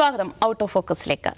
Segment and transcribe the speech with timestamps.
[0.00, 0.28] സ്വാഗതം.
[0.44, 1.30] Out of ഫോക്കസിലേക്ക്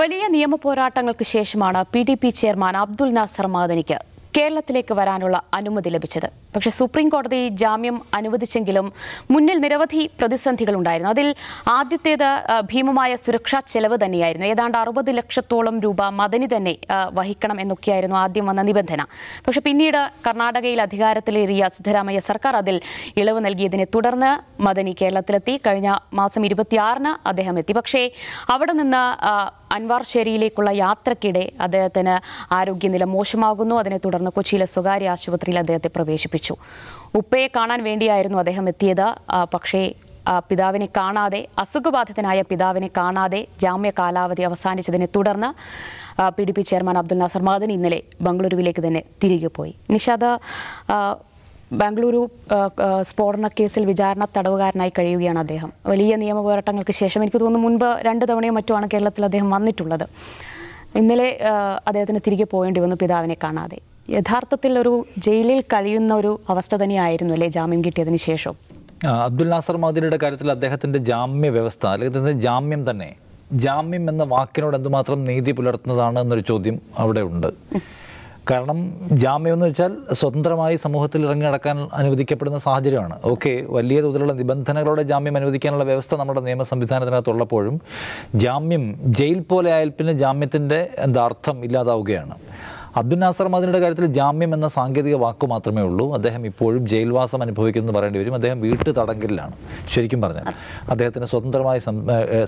[0.00, 3.98] വലിയ നിയമ പോരാട്ടങ്ങൾക്ക് ശേഷമാണ് P D P chairman Abdul Nasser മാദനിക്ക്
[4.36, 6.28] കേരളത്തിലേക്ക് വരാനുള്ള അനുമതി ലഭിച്ചത്.
[6.54, 8.86] പക്ഷേ സുപ്രീം കോടതി ജാമ്യം അനുവദിച്ചെങ്കിലും
[9.30, 11.10] മുന്നിൽ നിരവധി പ്രതിസന്ധികൾ ഉണ്ടായിരുന്നു.
[11.14, 11.28] അതിൽ
[11.76, 12.28] ആദ്യത്തേത്
[12.70, 14.46] ഭീമമായ സുരക്ഷാ ചെലവ് തന്നെയായിരുന്നു.
[14.52, 16.74] ഏതാണ്ട് അറുപത് ലക്ഷത്തോളം രൂപ മദനി തന്നെ
[17.18, 19.02] വഹിക്കണം എന്നൊക്കെയായിരുന്നു ആദ്യം വന്ന നിബന്ധന.
[19.46, 22.78] പക്ഷേ പിന്നീട് കർണാടകയിൽ അധികാരത്തിലേറിയ സിദ്ധരാമയ്യ സർക്കാർ അതിൽ
[23.22, 24.32] ഇളവ് നൽകിയതിനെ തുടർന്ന്
[24.62, 25.56] മദനി കേരളത്തിലെത്തി.
[25.66, 25.90] കഴിഞ്ഞ
[26.20, 27.72] മാസം ഇരുപത്തിയാറിന് അദ്ദേഹം എത്തി.
[27.72, 28.02] പക്ഷേ
[28.56, 29.02] അവിടെ നിന്ന്
[29.72, 32.14] ആ, അൻവാർ ഷേരിയിലേക്കുള്ള യാത്രക്കിടെ അദ്ദേഹത്തിന്
[32.54, 33.74] ആരോഗ്യനില മോശമാകുന്നു.
[33.74, 36.56] അതിനെ തുടർന്ന് കൊച്ചിയിലെ സ്വകാര്യ ആശുപത്രിയിൽ അദ്ദേഹത്തെ പ്രവേശിപ്പിച്ചു.
[37.14, 39.14] ഉപ്പയെ കാണാൻ വേണ്ടിയായിരുന്നു അദ്ദേഹം എത്തിയത്.
[39.54, 39.92] പക്ഷേ
[40.48, 45.48] പിതാവിനെ കാണാതെ അസുഖബാധിതനായ പിതാവിനെ കാണാതെ ജാമ്യ കാലാവധി അവസാനിച്ചതിനെ തുടർന്ന്
[46.30, 49.74] P D P chairman Abdul Nasser Madan ഇന്നലെ ബംഗളൂരുവിലേക്ക് തന്നെ തിരികെ പോയി.
[49.90, 50.38] നിഷാദ്
[51.72, 52.20] ബാംഗ്ലൂരു
[53.08, 55.72] സ്ഫോടന കേസിൽ വിചാരണ തടവുകാരനായി കഴിയുകയാണ് അദ്ദേഹം.
[55.86, 60.06] വലിയ നിയമ പോരാട്ടങ്ങൾക്ക് ശേഷം എനിക്ക് തോന്നുന്നു മുൻപ് രണ്ട് തവണയോ മറ്റുമാണ് കേരളത്തിൽ അദ്ദേഹം വന്നിട്ടുള്ളത്.
[60.96, 61.28] ഇന്നലെ
[61.88, 63.78] അദ്ദേഹത്തിന് തിരികെ പോകേണ്ടി വന്നു പിതാവിനെ കാണാതെ.
[64.10, 64.92] യഥാർത്ഥത്തിൽ ഒരു
[65.26, 68.54] ജയിലിൽ കഴിയുന്ന ഒരു അവസ്ഥ തന്നെയായിരുന്നു അല്ലേ ജാമ്യം കിട്ടിയതിന് ശേഷം?
[69.26, 73.10] അബ്ദുൽ നാസർ മദനിയുടെ കാര്യത്തിൽ അദ്ദേഹത്തിന്റെ ജാമ്യ വ്യവസ്ഥ അല്ലെങ്കിൽ ജാമ്യം തന്നെ.
[73.52, 77.50] ജാമ്യം എന്ന വാക്കിനോട് എന്തുമാത്രം നീതി പുലർത്തുന്നതാണ് എന്നൊരു ചോദ്യം അവിടെ ഉണ്ട്.
[78.50, 78.78] കാരണം
[79.22, 83.16] ജാമ്യം എന്ന് വെച്ചാൽ സ്വതന്ത്രമായി സമൂഹത്തിൽ ഇറങ്ങി നടക്കാൻ അനുവദിക്കപ്പെടുന്ന സാഹചര്യമാണ്.
[83.32, 87.76] ഓക്കെ വലിയ തോതിലുള്ള നിബന്ധനകളോടെ ജാമ്യം അനുവദിക്കാനുള്ള വ്യവസ്ഥ നമ്മുടെ നിയമ സംവിധാനത്തിനകത്തുള്ളപ്പോഴും
[88.44, 88.86] ജാമ്യം
[89.18, 92.36] ജയിൽ പോലെ ആയാൽ പിന്നെ ജാമ്യത്തിന്റെ എന്താ അർത്ഥം ഇല്ലാതാവുകയാണ്.
[92.98, 96.04] അബ്ദുൽ നാസർ മദിനിയുടെ കാര്യത്തിൽ ജാമ്യം എന്ന സാങ്കേതിക വാക്ക് മാത്രമേ ഉള്ളൂ.
[96.16, 98.34] അദ്ദേഹം ഇപ്പോഴും ജയിൽവാസം അനുഭവിക്കുന്നു പറയേണ്ടി വരും.
[98.38, 99.54] അദ്ദേഹം വീട്ടു തടങ്കലിലാണ്.
[99.92, 100.46] ശരിക്കും പറഞ്ഞാൽ
[100.92, 101.80] അദ്ദേഹത്തിന് സ്വതന്ത്രമായി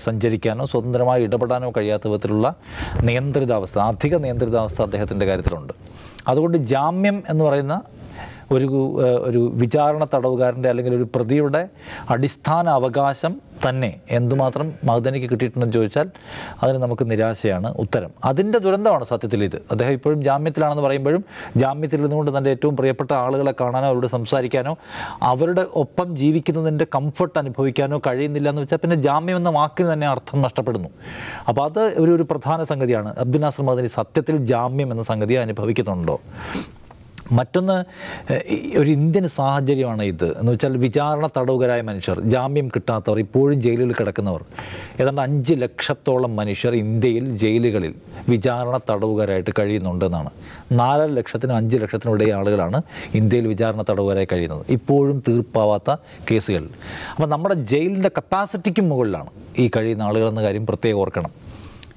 [0.07, 2.55] സഞ്ചരിക്കാനോ സ്വതന്ത്രമായി ഇടപെടാനോ കഴിയാത്ത വിധത്തിലുള്ള
[3.09, 5.73] നിയന്ത്രിതാവസ്ഥ അധിക നിയന്ത്രിതാവസ്ഥ അദ്ദേഹത്തിന്റെ കാര്യത്തിലുണ്ട്.
[6.27, 7.75] അതുകൊണ്ട് ജാമ്യം എന്ന് പറയുന്ന
[8.51, 11.69] ഒരു ഒരു വിചാരണ തടവുകാരന്റെ അല്ലെങ്കിൽ ഒരു പ്രതിയുടെ
[12.09, 13.33] അടിസ്ഥാന അവകാശം
[13.67, 16.07] തന്നെ എന്തുമാത്രം മഹദനിക്ക് കിട്ടിയിട്ടുണ്ടെന്ന് ചോദിച്ചാൽ
[16.63, 18.11] അതിന് നമുക്ക് നിരാശയാണ് ഉത്തരം.
[18.23, 19.55] അതിന്റെ ദുരന്തമാണ് സത്യത്തിൽ ഇത്.
[19.71, 21.25] അദ്ദേഹം ഇപ്പോഴും ജാമ്യത്തിലാണെന്ന് പറയുമ്പോഴും
[21.57, 24.77] ജാമ്യത്തിൽ ഇരുന്നുകൊണ്ട് തന്റെ ഏറ്റവും പ്രിയപ്പെട്ട ആളുകളെ കാണാനോ അവരോട് സംസാരിക്കാനോ
[25.21, 30.89] അവരുടെ ഒപ്പം ജീവിക്കുന്നതിന്റെ കംഫർട്ട് അനുഭവിക്കാനോ കഴിയുന്നില്ല എന്ന് വെച്ചാൽ പിന്നെ ജാമ്യം എന്ന വാക്കിന് തന്നെ അർത്ഥം നഷ്ടപ്പെടുന്നു.
[31.47, 33.17] അപ്പോൾ അത് ഒരു ഒരു പ്രധാന സംഗതിയാണ്.
[33.17, 36.19] അബ്ദുൽ നാസർ മദനി സത്യത്തിൽ ജാമ്യം എന്ന സംഗതി അനുഭവിക്കുന്നുണ്ടോ?
[37.31, 37.77] മറ്റൊന്ന്
[38.77, 40.39] ഒരു ഇന്ത്യൻ സാഹചര്യമാണ് ഇത്.
[40.39, 44.43] എന്ന് വെച്ചാൽ വിചാരണ തടവുകരായ മനുഷ്യർ ജാമ്യം കിട്ടാത്തവർ ഇപ്പോഴും ജയിലിൽ കിടക്കുന്നവർ.
[44.99, 47.93] ഏതാണ്ട് അഞ്ച് ലക്ഷത്തോളം മനുഷ്യർ ഇന്ത്യയിൽ ജയിലുകളിൽ
[48.29, 50.29] വിചാരണ തടവുകാരായിട്ട് കഴിയുന്നുണ്ടെന്നാണ്.
[50.71, 52.81] നാലര ലക്ഷത്തിനും അഞ്ച് ലക്ഷത്തിനും ഇടയിൽ ആളുകളാണ്
[53.15, 54.65] ഇന്ത്യയിൽ വിചാരണ തടവുകാരായി കഴിയുന്നത്.
[54.69, 55.95] ഇപ്പോഴും തീർപ്പാവാത്ത
[56.31, 56.69] കേസുകൾ.
[57.11, 61.50] അപ്പോൾ നമ്മുടെ ജയിലിന്റെ കപ്പാസിറ്റിക്കും മുകളിലാണ് ഈ കഴിയുന്ന ആളുകളെന്ന കാര്യം പ്രത്യേകം ഓർക്കണം.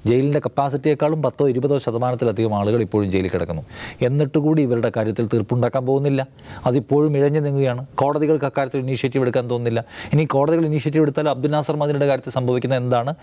[0.06, 3.62] ജയിലിന്റെ കപ്പാസിറ്റിയേക്കാളും പത്തോ ഇരുപതോ ശതമാനത്തിലധികം ആളുകൾ ഇപ്പോഴും ജയിലിൽ കിടക്കുന്നു.
[4.02, 6.26] എന്നിട്ട് കൂടി ഇവരുടെ കാര്യത്തിൽ തീർപ്പുണ്ടാക്കാൻ പോകുന്നില്ല.
[6.66, 7.86] അതിപ്പോഴും ഇഴഞ്ഞു നീങ്ങുകയാണ്.
[7.94, 9.84] കോടതികൾക്ക് അക്കാര്യത്തിൽ ഇനീഷ്യേറ്റീവ് എടുക്കാൻ തോന്നുന്നില്ല.
[10.12, 13.14] ഇനി കോടതികൾ ഇനീഷ്യേറ്റീവ് എടുത്താൽ അബ്ദുൽ നാസർ മദിനിയുടെ കാര്യത്തിൽ സംഭവിക്കുന്ന എന്താണ്?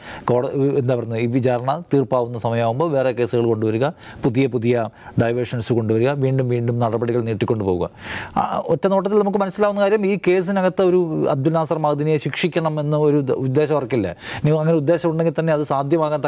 [0.77, 1.19] എന്താ പറയുന്നത്?
[1.19, 3.87] ഈ വിചാരണ തീർപ്പാവുന്ന സമയമാകുമ്പോൾ വേറെ കേസുകൾ കൊണ്ടുവരിക
[4.23, 4.89] പുതിയ പുതിയ
[5.21, 7.89] ഡൈവേഷൻസ് കൊണ്ടുവരിക വീണ്ടും വീണ്ടും നടപടികൾ നീട്ടിക്കൊണ്ടു പോവുക.
[8.37, 13.33] ആ, ഒറ്റ നോട്ടത്തിൽ നമുക്ക് മനസ്സിലാവുന്ന കാര്യം ഈ കേസിനകത്ത് ഒരു അബ്ദുൽ നാസർ മദിനിയെ ശിക്ഷിക്കണം എന്ന ഒരു
[13.33, 14.15] ഉദ്ദേശം അവർക്കില്ല
[14.45, 16.21] അങ്ങനെ ഉദ്ദേശം ഉണ്ടെങ്കിൽ തന്നെ അത് സാധ്യമാകാൻ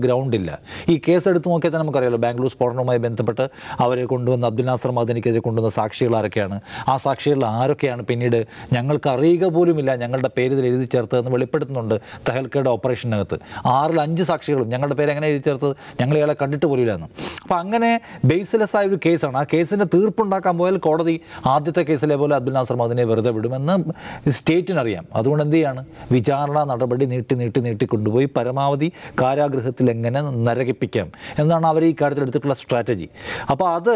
[0.00, 0.50] ഗ്രൗണ്ട് ഇല്ല
[0.88, 3.48] ഈ കേസ് എടുത്ത് നോക്കിയാൽ തന്നെ നമുക്കറിയാലോ ബാംഗ്ലൂർ സ്ഫോടനവുമായി ബന്ധപ്പെട്ട്
[3.80, 6.60] അവരെ കൊണ്ടുവന്ന അബ്ദുൽ നാസർ മദനിക്കെതിരെ കൊണ്ടുവന്ന സാക്ഷികൾ ആരൊക്കെയാണ്?
[6.88, 13.38] ആ സാക്ഷികളിൽ ആരൊക്കെയാണ് പിന്നീട് ഞങ്ങൾക്ക് അറിയുക പോലുമില്ല ഞങ്ങളുടെ പേര് ഇതിൽ എഴുതി ചേർത്തതെന്ന് വെളിപ്പെടുത്തുന്നുണ്ട് തെഹൽക്കയുടെ ഓപ്പറേഷനകത്ത്.
[13.66, 15.76] ആറിൽ അഞ്ച് സാക്ഷികളും ഞങ്ങളുടെ പേര് എങ്ങനെ എഴുതി ചേർത്തത്?
[16.00, 17.06] ഞങ്ങൾ ഇയാളെ കണ്ടിട്ട് പോലും എന്ന്.
[17.42, 19.36] അപ്പോൾ അങ്ങനെ ബേസ്ലെസ് ആയ ഒരു കേസാണ്.
[19.36, 23.76] ആ കേസിന്റെ തീർപ്പുണ്ടാക്കാൻ പോയാൽ കോടതി ആദ്യത്തെ കേസിലെ പോലെ അബ്ദുൽ നാസർ മാദിനെ വെറുതെ വിടുമെന്ന്
[24.30, 25.06] സ്റ്റേറ്റിനറിയാം.
[25.14, 25.84] അതുകൊണ്ട് എന്ത് ചെയ്യാണ്?
[26.12, 28.24] വിചാരണ നടപടി നീട്ടി നീട്ടി നീട്ടി കൊണ്ടുപോയി.
[28.24, 31.08] പരമാവധി കാരാഗൃഹത്തിൽ എങ്ങനെ നരകിപ്പിക്കാം?
[31.42, 33.08] എന്നാണ് അവർ ഈ കാര്യത്തിൽ എടുത്തിട്ടുള്ള സ്ട്രാറ്റജി
[33.52, 33.94] അപ്പോൾ അത്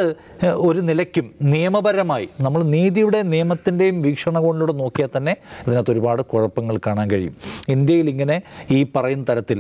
[0.69, 5.35] ഒരു നിലയ്ക്കും നിയമപരമായി നമ്മൾ നീതിയുടെ നിയമത്തിന്റെയും വീക്ഷണകോണിലൂടെ നോക്കിയാൽ തന്നെ
[5.67, 7.35] ഇതിനകത്ത് ഒരുപാട് കുഴപ്പങ്ങൾ കാണാൻ കഴിയും.
[7.75, 8.37] ഇന്ത്യയിൽ ഇങ്ങനെ
[8.77, 9.59] ഈ പറയുന്ന തരത്തിൽ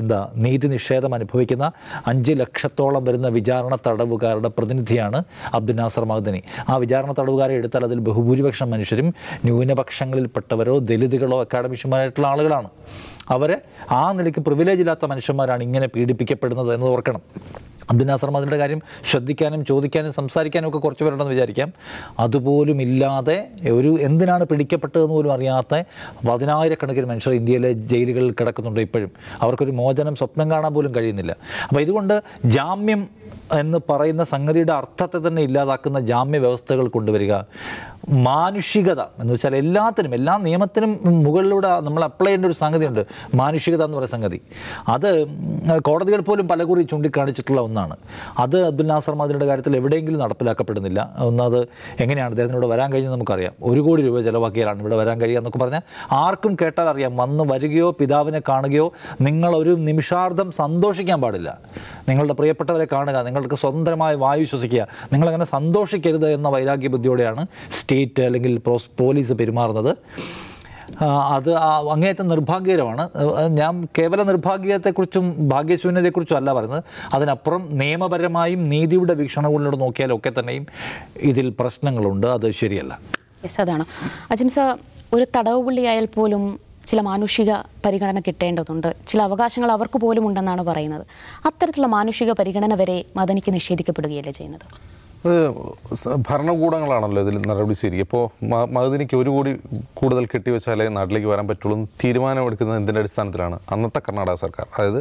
[0.00, 1.66] എന്താ നീതി നിഷേധം അനുഭവിക്കുന്ന
[2.06, 5.20] അഞ്ച് ലക്ഷത്തോളം വരുന്ന വിചാരണ തടവുകാരുടെ പ്രതിനിധിയാണ്
[5.58, 6.42] അബ്ദുൽ നാസർ മഹദനി.
[6.68, 9.08] ആ വിചാരണ തടവുകാരെ എടുത്താൽ അതിൽ ബഹുഭൂരിപക്ഷം മനുഷ്യരും
[9.44, 12.68] ന്യൂനപക്ഷങ്ങളിൽപ്പെട്ടവരോ ദലിതുകളോ അക്കാഡമിഷ്യന്മാരായിട്ടുള്ള ആളുകളാണ്.
[13.30, 13.56] അവരെ
[14.00, 17.22] ആ നിലയ്ക്ക് പ്രിവിലേജ് ഇല്ലാത്ത മനുഷ്യന്മാരാണ് ഇങ്ങനെ പീഡിപ്പിക്കപ്പെടുന്നത് എന്ന് ഓർക്കണം.
[17.90, 21.72] അബ്ദുൽ നാസർ മദിന്റെ കാര്യം ശ്രദ്ധിക്കാനും ചോദിക്കാനും സംസാരിക്കാനും ഒക്കെ കുറച്ച് പേരുണ്ടെന്ന് വിചാരിക്കാം.
[22.18, 25.82] അതുപോലും ഇല്ലാതെ ഒരു എന്തിനാണ് പിടിക്കപ്പെട്ടതെന്ന് പോലും അറിയാത്ത
[26.28, 29.12] പതിനായിരക്കണക്കിന് മനുഷ്യർ ഇന്ത്യയിലെ ജയിലുകളിൽ കിടക്കുന്നുണ്ട് ഇപ്പോഴും.
[29.42, 31.36] അവർക്കൊരു മോചനം സ്വപ്നം കാണാൻ പോലും കഴിയുന്നില്ല.
[31.68, 33.08] അപ്പോൾ ഇതുകൊണ്ട് ജാമ്യം
[33.58, 37.34] എന്ന് പറയുന്ന സംഗതിയുടെ അർത്ഥത്തെ തന്നെ ഇല്ലാതാക്കുന്ന ജാമ്യ വ്യവസ്ഥകൾ കൊണ്ടുവരിക
[38.08, 43.06] മാനുഷികത എന്ന് വെച്ചാൽ എല്ലാത്തിനും എല്ലാ നിയമത്തിനും മുകളിലൂടെ നമ്മൾ അപ്ലൈ ചെയ്യേണ്ട ഒരു സംഗതിയുണ്ട്.
[43.34, 44.40] മാനുഷികത എന്ന് പറയുന്ന സംഗതി.
[44.88, 45.26] അത്
[45.78, 47.96] കോടതികൾ പോലും പലകുറി ചൂണ്ടിക്കാണിച്ചിട്ടുള്ള ഒന്നാണ്.
[48.38, 51.00] അത് അബ്ദുൽ നാസർ മദിനിയുടെ കാര്യത്തിൽ എവിടെയെങ്കിലും നടപ്പിലാക്കപ്പെടുന്നില്ല.
[51.28, 51.58] ഒന്നത്
[52.02, 53.54] എങ്ങനെയാണ് അദ്ദേഹത്തിനോട് വരാൻ കഴിഞ്ഞത് നമുക്കറിയാം.
[53.70, 55.82] ഒരു കോടി രൂപ ചിലവാക്കിയാലാണ് ഇവിടെ വരാൻ കഴിയുക എന്നൊക്കെ പറഞ്ഞാൽ
[56.22, 57.12] ആർക്കും കേട്ടാൽ അറിയാം.
[57.22, 58.86] വന്ന് വരികയോ പിതാവിനെ കാണുകയോ
[59.20, 61.50] നിങ്ങളൊരു നിമിഷാർദ്ധം സന്തോഷിക്കാൻ പാടില്ല.
[62.08, 67.44] നിങ്ങളുടെ പ്രിയപ്പെട്ടവരെ കാണുക നിങ്ങൾക്ക് സ്വന്തമായി വായു ശ്വസിക്കുക നിങ്ങളങ്ങനെ സന്തോഷിക്കരുത് എന്ന വൈരാഗ്യ ബുദ്ധിയോടെയാണ്
[67.78, 68.54] സ്റ്റേറ്റ് അല്ലെങ്കിൽ
[69.00, 69.92] പോലീസ് പെരുമാറുന്നത്.
[71.08, 73.08] അത് അങ്ങേയറ്റം നിർഭാഗ്യകരമാണ്.
[73.48, 76.84] ഞാൻ കേവല നിർഭാഗ്യത്തെക്കുറിച്ചും ഭാഗ്യശൂന്യതയെക്കുറിച്ചും അല്ല പറയുന്നത്.
[77.12, 80.66] അതിനപ്പുറം നിയമപരമായും നീതിയുടെ വീക്ഷണങ്ങളിലൂടെ നോക്കിയാലൊക്കെ തന്നെയും
[81.16, 82.26] ഇതിൽ പ്രശ്നങ്ങളുണ്ട്.
[82.26, 82.98] അത് ശരിയല്ല.
[83.44, 83.84] യെസ് അതാണ്.
[84.30, 84.58] അജിംസ
[85.14, 87.50] ഒരു തടവ് പുള്ളിയായാൽ പോലും ചില മാനുഷിക
[87.84, 88.94] പരിഗണന കിട്ടേണ്ടതുണ്ട്.
[89.08, 91.06] ചില അവകാശങ്ങൾ അവർക്ക് പോലും ഉണ്ടെന്നാണ് പറയുന്നത്.
[91.46, 94.66] അത്തരത്തിലുള്ള മാനുഷിക പരിഗണന വരെ മദനിക്ക് നിഷേധിക്കപ്പെടുകയല്ലേ ചെയ്യുന്നത്?
[95.24, 95.34] അത്
[96.28, 98.22] ഭരണകൂടങ്ങളാണല്ലോ ഇതിൽ നടപടി ശരി ഇപ്പോൾ
[98.74, 99.50] മഹദിനിക്ക് ഒരു കോടി
[99.98, 103.56] കൂടുതൽ കെട്ടിവെച്ചാലേ നാട്ടിലേക്ക് വരാൻ പറ്റുള്ളൂ എന്ന് തീരുമാനമെടുക്കുന്നത് എന്തിന്റെ അടിസ്ഥാനത്തിലാണ്?
[103.72, 104.66] അന്നത്തെ കർണാടക സർക്കാർ.
[104.76, 105.00] അതായത്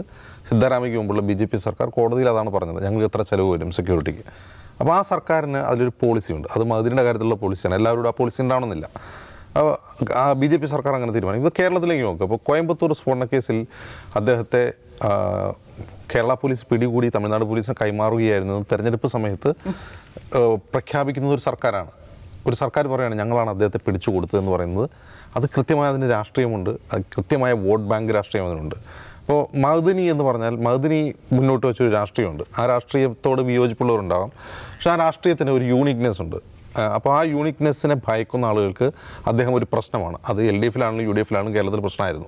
[0.49, 2.79] സിദ്ധാരാമയ്ക്ക് മുമ്പുള്ള ബി ജെ പി സർക്കാർ കോടതിയിൽ അതാണ് പറഞ്ഞത്.
[2.85, 4.25] ഞങ്ങൾക്ക് എത്ര ചിലവ് വരും സെക്യൂരിറ്റിക്ക്.
[4.79, 6.47] അപ്പോൾ ആ സർക്കാരിന് അതിലൊരു പോളിസി ഉണ്ട്.
[6.55, 8.89] അത് മഹദിന്റെ കാര്യത്തിലുള്ള പോളിസിയാണ് എല്ലാവരോടും ആ പോളിസി ഉണ്ടാവണമെന്നില്ല.
[9.57, 9.73] അപ്പോൾ
[10.23, 13.65] ആ ബി ജെ പി സർക്കാർ അങ്ങനെ തീരുമാനം ഇപ്പോൾ കേരളത്തിലേക്ക് നോക്കുക അപ്പോൾ കോയമ്പത്തൂർ സ്ഫോടന കേസിൽ
[14.15, 14.63] അദ്ദേഹത്തെ
[16.11, 18.65] കേരള പോലീസ് പിടികൂടി തമിഴ്നാട് പോലീസിന് കൈമാറുകയായിരുന്നു.
[18.71, 19.49] തെരഞ്ഞെടുപ്പ് സമയത്ത്
[20.73, 21.91] പ്രഖ്യാപിക്കുന്നത് ഒരു സർക്കാരാണ്.
[22.47, 24.89] ഒരു സർക്കാർ പറയുകയാണ് ഞങ്ങളാണ് അദ്ദേഹത്തെ പിടിച്ചു കൊടുത്തതെന്ന് പറയുന്നത്.
[25.37, 26.71] അത് കൃത്യമായ അതിന് രാഷ്ട്രീയമുണ്ട്.
[27.15, 28.75] കൃത്യമായ വോട്ട് ബാങ്ക് രാഷ്ട്രീയം അതിനുണ്ട്.
[29.21, 31.01] അപ്പോൾ മഹദിനി എന്ന് പറഞ്ഞാൽ മഹദിനി
[31.33, 32.43] മുന്നോട്ട് വെച്ചൊരു രാഷ്ട്രീയമുണ്ട്.
[32.59, 34.31] ആ രാഷ്ട്രീയത്തോട് വിയോജിപ്പുള്ളവരുണ്ടാവാം.
[34.71, 36.37] പക്ഷേ ആ രാഷ്ട്രീയത്തിന് ഒരു യൂണിക്നെസ് ഉണ്ട്.
[36.95, 38.87] അപ്പോൾ ആ യൂണിക്നെസ്സിനെ ഭയക്കുന്ന ആളുകൾക്ക്
[39.27, 40.17] അദ്ദേഹം ഒരു പ്രശ്നമാണ്.
[40.29, 42.27] അത് എൽ ഡി എഫിലാണെങ്കിലും യു ഡി എഫിലാണെങ്കിലും കേരളത്തിൽ പ്രശ്നമായിരുന്നു.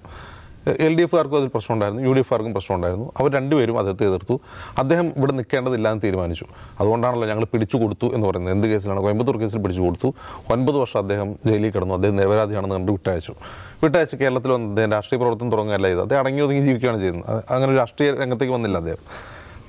[0.67, 3.05] എൽ ഡി എഫുകാർക്കും അതിൽ പ്രശ്നമുണ്ടായിരുന്നു യു ഡി എഫുകാർക്കും പ്രശ്നമുണ്ടായിരുന്നു.
[3.19, 4.35] അവർ രണ്ടുപേരും അദ്ദേഹത്തെ എതിർത്തു.
[4.81, 6.45] അദ്ദേഹം ഇവിടെ നിൽക്കേണ്ടതില്ല എന്ന് തീരുമാനിച്ചു.
[6.79, 8.53] അതുകൊണ്ടാണല്ലോ ഞങ്ങൾ പിടിച്ചു കൊടുത്തു എന്ന് പറയുന്നത്.
[8.55, 9.01] എന്ത് കേസിലാണ്?
[9.05, 10.13] കോയമ്പത്തൂർ കേസിൽ പിടിച്ചു കൊടുത്തു.
[10.53, 11.93] ഒൻപത് വർഷം അദ്ദേഹം ജയിലിൽ കിടന്നു.
[11.93, 13.35] അദ്ദേഹം നിരപരാധിയാണെന്ന് കണ്ട് വിട്ടയച്ചു.
[13.83, 16.03] വിട്ടയച്ച് കേരളത്തിൽ വന്ന് അദ്ദേഹം രാഷ്ട്രീയ പ്രവർത്തനം തുടങ്ങുകയല്ല ചെയ്തത്.
[16.03, 17.43] അദ്ദേഹം അടങ്ങി ഒതുങ്ങി ജീവിക്കുകയാണ് ചെയ്യുന്നത്.
[17.49, 19.03] അങ്ങനെ രാഷ്ട്രീയ രംഗത്തേക്ക് വന്നില്ല അദ്ദേഹം.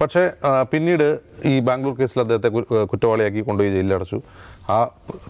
[0.00, 0.31] പക്ഷേ
[0.73, 1.06] പിന്നീട്
[1.44, 2.49] ഈ ബാംഗ്ലൂർ കേസിൽ അദ്ദേഹത്തെ
[2.93, 4.19] കുറ്റവാളിയാക്കി കൊണ്ടുപോയി ജയിലിലടച്ചു
[4.71, 4.79] ആ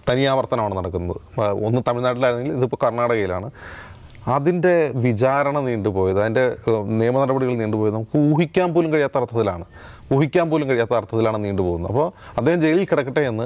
[0.09, 1.19] തനിയാവർത്തനമാണ് നടക്കുന്നത്.
[1.67, 3.49] ഒന്ന് തമിഴ്നാട്ടിലായിരുന്നെങ്കിൽ ഇതിപ്പോൾ കർണാടകയിലാണ്.
[4.35, 6.55] അതിന്റെ വിചാരണ നീണ്ടുപോയത് അതിന്റെ
[6.99, 9.65] നിയമ നടപടികൾ നീണ്ടുപോയത് നമുക്ക് ഊഹിക്കാൻ പോലും കഴിയാത്ത അർത്ഥത്തിലാണ്.
[10.13, 11.91] ഊഹിക്കാൻ പോലും കഴിയാത്ത അർത്ഥത്തിലാണ് നീണ്ടുപോകുന്നത്.
[11.91, 13.45] അപ്പോൾ അദ്ദേഹം ജയിലിൽ കിടക്കട്ടെ എന്ന്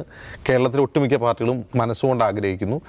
[0.49, 2.81] കേരളത്തിലെ ഒട്ടുമിക്ക പാർട്ടികളും മനസ്സുകൊണ്ട് ആഗ്രഹിക്കുന്നു.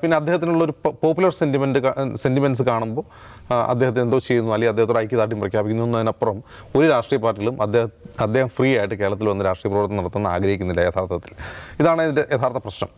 [0.00, 0.74] പിന്നെ അദ്ദേഹത്തിനുള്ള ഒരു
[1.04, 1.80] പോപ്പുലർ സെന്റിമെന്റ്
[2.24, 3.04] സെന്റിമെന്റ്സ് കാണുമ്പോൾ
[3.50, 6.42] അദ്ദേഹത്തെ എന്തോ ചെയ്യുന്നു അല്ലെങ്കിൽ അദ്ദേഹത്തോട് ഐക്യദാർഢ്യം പ്രഖ്യാപിക്കുന്നു എന്നതിനപ്പുറം
[6.76, 11.32] ഒരു രാഷ്ട്രീയ പാർട്ടികളും അദ്ദേഹം അദ്ദേഹം ഫ്രീ ആയിട്ട് കേരളത്തിൽ വന്ന് രാഷ്ട്രീയ പ്രവർത്തനം നടത്തുന്ന ആഗ്രഹിക്കുന്നില്ല യഥാർത്ഥത്തിൽ.
[11.80, 12.92] ഇതാണ് ഇതിന്റെ യഥാർത്ഥ പ്രശ്നം.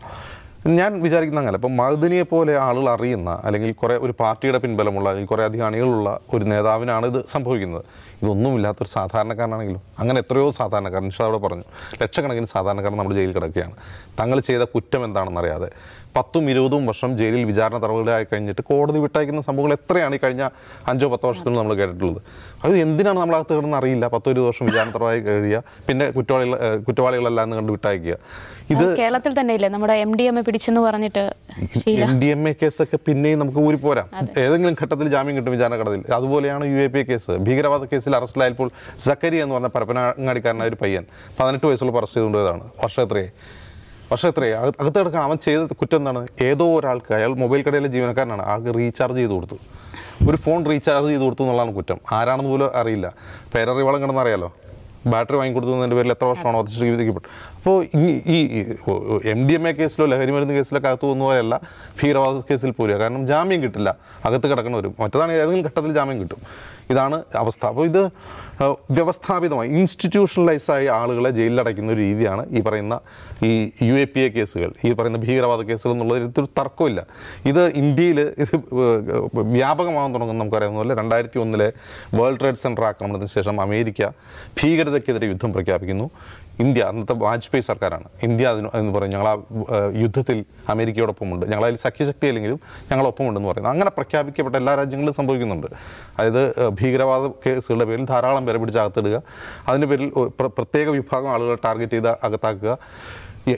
[0.67, 1.57] ഞാൻ വിചാരിക്കുന്ന അങ്ങനെ.
[1.57, 6.45] ഇപ്പം മഹദിനിയെ പോലെ ആളുകൾ അറിയുന്ന അല്ലെങ്കിൽ കുറേ ഒരു പാർട്ടിയുടെ പിൻബലമുള്ള അല്ലെങ്കിൽ കുറേ അധികം അണികളുള്ള ഒരു
[6.45, 7.85] നേതാവിനാണ് ഇത് സംഭവിക്കുന്നത്.
[8.23, 11.65] ഇതൊന്നുമില്ലാത്തൊരു സാധാരണക്കാരനാണെങ്കിലും അങ്ങനെ എത്രയോ സാധാരണക്കാരൻ നിഷാദ് അവിടെ പറഞ്ഞു.
[12.03, 13.73] ലക്ഷക്കണക്കിന് സാധാരണക്കാരൻ നമ്മൾ ജയിലിൽ കിടക്കുകയാണ്.
[14.21, 15.71] തങ്ങൾ ചെയ്ത കുറ്റം എന്താണെന്ന് അറിയാതെ
[16.17, 20.45] പത്തും ഇരുപതും വർഷം ജയിലിൽ വിചാരണ തടവുകളായി കഴിഞ്ഞിട്ട് കോടതി വിട്ടയക്കുന്ന സംഭവങ്ങൾ എത്രയാണ് ഈ കഴിഞ്ഞ
[20.91, 22.21] അഞ്ചോ പത്തോ വർഷത്തിൽ നമ്മൾ കേട്ടിട്ടുള്ളത്?
[22.65, 24.07] അത് എന്തിനാണ് നമ്മളകത്ത് കിടന്ന് അറിയില്ല?
[24.15, 26.55] പത്തോ ഇരുപത് വർഷം വിചാരണ തടവായി കഴിയുക പിന്നെ കുറ്റവാളികൾ
[26.87, 28.17] കുറ്റവാളികളെല്ലാം എന്ന് കണ്ട് വിട്ടയക്കുക.
[28.75, 31.25] ഇത് കേരളത്തിൽ തന്നെ ഇല്ലേ നമ്മുടെ എം ഡി എം എ പിടിച്ചെന്ന് പറഞ്ഞിട്ട്
[32.07, 34.09] എം ഡി എം എ കേസൊക്കെ പിന്നെയും നമുക്ക് ഊരി പോരാം.
[34.45, 37.37] ഏതെങ്കിലും ഘട്ടത്തിൽ ജാമ്യം കിട്ടും വിചാരണ ഘട്ടത്തിൽ അതുപോലെയാണ് യു എ പി കേസ്.
[37.49, 38.71] ഭീകരവാദ കേസിൽ അറസ്റ്റിലായപ്പോൾ
[39.07, 41.07] സക്കരി എന്ന് പറഞ്ഞ പരപ്പനങ്ങാടിക്കാരനായ ഒരു പയ്യൻ
[41.41, 43.03] പതിനെട്ട് വയസ്സുള്ള അറസ്റ്റ് ചെയ്തുകൊണ്ടതാണ് വർഷം
[44.26, 46.29] എത്രയായി അത്രേ അകത്ത് കിടക്കണം അവൻ ചെയ്ത കുറ്റം എന്താണ്?
[46.41, 49.56] ഏതോ ഒരാൾക്ക് അയാൾ മൊബൈൽ കടയിലെ ജീവനക്കാരനാണ് ആൾക്ക് റീചാർജ് ചെയ്ത് കൊടുത്തു.
[50.31, 52.00] ഒരു ഫോൺ റീചാർജ് ചെയ്ത് കൊടുത്തു എന്നുള്ളതാണ് കുറ്റം.
[52.12, 53.12] ആരാണെന്ന് പോലും അറിയില്ല.
[53.55, 54.55] പേരറിവളം കിടന്നറിയാലോ
[55.06, 56.69] ബാറ്ററി വാങ്ങിക്കൊടുത്തതിന്റെ പേരിൽ എത്ര വർഷമാണോ അത്
[57.08, 57.23] അപ്പോൾ
[57.69, 58.39] ഈ ഈ
[59.33, 61.55] എം ഡി എം എ കേസിലോ ലഹരി മരുന്ന് കേസിലൊക്കെ അകത്ത് പോകുന്ന പോലെയല്ല
[62.01, 62.96] ഭീകരവാദ കേസിൽ പോരുക.
[63.03, 63.91] കാരണം ജാമ്യം കിട്ടില്ല.
[64.27, 66.41] അകത്ത് കിടക്കണവരും മറ്റതാണ് ഏതെങ്കിലും ഘട്ടത്തിൽ ജാമ്യം കിട്ടും.
[66.91, 67.63] ഇതാണ് അവസ്ഥ.
[67.67, 68.03] അപ്പോൾ ഇത്
[68.96, 73.01] വ്യവസ്ഥാപിതമായി ഇൻസ്റ്റിറ്റ്യൂഷണലൈസായി ആളുകളെ ജയിലിലടയ്ക്കുന്ന ഒരു രീതിയാണ് ഈ പറയുന്ന
[73.49, 73.53] ഈ
[73.89, 74.70] യു എ പി എ കേസുകൾ.
[74.85, 77.06] ഈ പറയുന്ന ഭീകരവാദ കേസുകൾ എന്നുള്ളതിൽ ഒരു തർക്കമില്ല
[77.46, 78.55] ഇത് ഇന്ത്യയിൽ ഇത്
[79.58, 81.69] വ്യാപകമാകാൻ തുടങ്ങുന്ന നമുക്കറിയാവുന്ന പോലെ രണ്ടായിരത്തി ഒന്നിലെ
[82.15, 84.11] വേൾഡ് ട്രേഡ് സെന്റർ ആക്രമണത്തിന് ശേഷം അമേരിക്ക
[84.63, 86.08] ഭീകരതയ്ക്കെതിരെ യുദ്ധം പ്രഖ്യാപിക്കുന്നു.
[86.60, 88.08] ഇന്ത്യ അന്നത്തെ വാജ്പേയി സർക്കാരാണ്.
[88.22, 89.34] ഇന്ത്യ അതിന് എന്ന് പറയും ഞങ്ങൾ ആ
[90.03, 90.39] യുദ്ധത്തിൽ
[90.75, 91.44] അമേരിക്കയോടൊപ്പമുണ്ട്.
[91.51, 92.60] ഞങ്ങൾ അതിൽ സഖ്യശക്തി അല്ലെങ്കിലും
[92.91, 95.69] ഞങ്ങളൊപ്പമുണ്ടെന്ന് പറയുന്നത് അങ്ങനെ പ്രഖ്യാപിക്കപ്പെട്ട എല്ലാ രാജ്യങ്ങളിലും സംഭവിക്കുന്നുണ്ട്.
[96.19, 96.43] അതായത്
[96.81, 99.22] ഭീകരവാദ കേസുകളുടെ പേരിൽ ധാരാളം പേരെ പിടിച്ച് അകത്തിടുക
[99.69, 100.10] അതിന്റെ പേരിൽ
[100.41, 102.79] പ്രത്യേക വിഭാഗം ആളുകളെ ടാർഗറ്റ് ചെയ്ത് അകത്താക്കുക.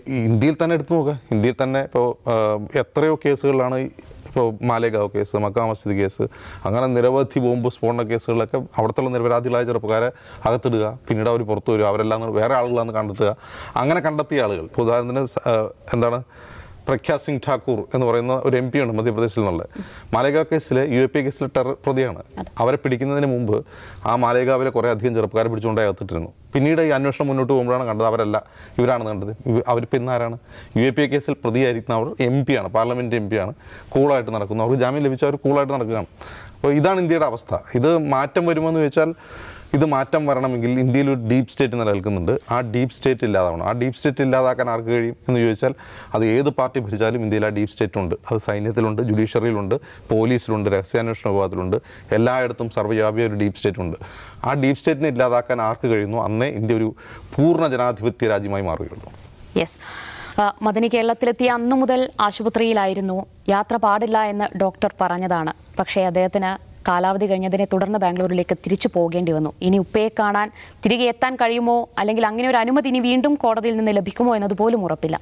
[0.06, 1.20] ഇന്ത്യയിൽ തന്നെ എടുത്തു നോക്കുക.
[1.32, 2.08] ഇന്ത്യയിൽ തന്നെ ഇപ്പോൾ
[2.78, 3.76] എത്രയോ കേസുകളിലാണ്
[4.38, 6.24] ഇപ്പോൾ മാലേഗാവ് കേസ് മക്കാ മസ്ജിദ് കേസ്
[6.66, 10.08] അങ്ങനെ നിരവധി ബോംബ് സ്ഫോടന കേസുകളിലൊക്കെ അവിടുത്തെ നിരപരാധികളായ ചെറുപ്പക്കാരെ
[10.48, 13.30] അകത്തിടുക പിന്നീട് അവർ പുറത്തു വരിക അവരെല്ലാം വേറെ ആളുകളാണെന്ന് കണ്ടെത്തുക.
[13.82, 15.22] അങ്ങനെ കണ്ടെത്തിയ ആളുകൾ ഇപ്പോൾ ഉദാഹരണത്തിന്
[15.94, 16.20] എന്താണ്
[16.88, 19.66] പ്രഖ്യാ സിംഗ് ഠാക്കൂർ എന്ന് പറയുന്ന ഒരു എം പി ഉണ്ട് മധ്യപ്രദേശിൽ നിന്നുള്ളത്
[20.14, 22.20] മാലേഗാവ് കേസിലെ യു എ പി കേസിലെ ടെറർ പ്രതിയാണ്.
[22.62, 23.56] അവരെ പിടിക്കുന്നതിന് മുമ്പ്
[24.10, 26.30] ആ മാലേഗാവിലെ കുറേ അധികം ചെറുപ്പക്കാരെ പിടിച്ചുകൊണ്ടായി അകത്തിട്ടിരുന്നു.
[26.54, 28.36] പിന്നീട് ഈ അന്വേഷണം മുന്നോട്ട് പോകുമ്പോഴാണ് കണ്ടത് അവരല്ല
[28.78, 29.32] ഇവരാണെന്ന് കണ്ടത്.
[29.72, 30.38] അവരിപ്പോൾ ഇന്നാരാണ്
[30.76, 33.54] യു എ പി കേസിൽ പ്രതിയായിരിക്കുന്ന അവർ എം പി ആണ് പാർലമെന്റ് എം പി ആണ്.
[33.88, 34.64] കൂളായിട്ട് നടക്കുന്നു.
[34.64, 36.08] അവർക്ക് ജാമ്യം ലഭിച്ച അവർ കൂളായിട്ട് നടക്കുകയാണ്.
[36.56, 37.54] അപ്പോൾ ഇതാണ് ഇന്ത്യയുടെ അവസ്ഥ.
[37.80, 39.12] ഇത് മാറ്റം വരുമോ എന്ന് ചോദിച്ചാൽ
[39.76, 42.32] ഇത് മാറ്റം വരണമെങ്കിൽ ഇന്ത്യയിൽ ഒരു ഡീപ്പ് സ്റ്റേറ്റ് നിലനിൽക്കുന്നുണ്ട്.
[42.50, 43.64] ആ ഡീപ്പ് സ്റ്റേറ്റ് ഇല്ലാതാവണം.
[43.68, 45.74] ആ ഡീപ്പ് സ്റ്റേറ്റ് ഇല്ലാതാക്കാൻ ആർക്ക് കഴിയും എന്ന് ചോദിച്ചാൽ
[46.14, 48.14] അത് ഏത് പാർട്ടി ഭരിച്ചാലും ഇന്ത്യയിൽ ആ ഡീപ്പ് സ്റ്റേറ്റ് ഉണ്ട്.
[48.30, 49.74] അത് സൈന്യത്തിലുണ്ട് ജുഡീഷ്യറിയിലുണ്ട്
[50.12, 51.76] പോലീസിലുണ്ട് രഹസ്യാന്വേഷണ വിഭാഗത്തിലുണ്ട്.
[52.12, 53.96] എല്ലായിടത്തും സർവവ്യാപിയ ഒരു ഡീപ്പ് സ്റ്റേറ്റ് ഉണ്ട്.
[54.44, 56.18] ആ ഡീപ്പ് സ്റ്റേറ്റിനെ ഇല്ലാതാക്കാൻ ആർക്ക് കഴിയുന്നു?
[56.18, 56.94] അന്നേ ഇന്ത്യ ഒരു
[57.34, 59.12] പൂർണ ജനാധിപത്യ രാജ്യമായി മാറുകയുള്ളൂ.
[59.56, 59.78] യെസ്
[60.62, 63.26] മദനി കേരളത്തിലെത്തിയ അന്നു മുതൽ ആശുപത്രിയിലായിരുന്നു.
[63.48, 65.52] യാത്ര പാടില്ല എന്ന് ഡോക്ടർ പറഞ്ഞതാണ്.
[65.78, 69.50] പക്ഷേ അദ്ദേഹത്തിന് കാലാവധി കഴിഞ്ഞതിനെ തുടർന്ന് ബാംഗ്ലൂരിലേക്ക് തിരിച്ചു പോകേണ്ടി വന്നു.
[69.68, 70.48] ഇനി ഉപ്പയെ കാണാൻ
[70.84, 71.76] തിരികെ എത്താൻ കഴിയുമോ?
[72.00, 75.16] അല്ലെങ്കിൽ അങ്ങനെ ഒരു അനുമതി ഇനി വീണ്ടും കോടതിയിൽ നിന്ന് ലഭിക്കുമോ എന്നതുപോലും ഉറപ്പില്ല.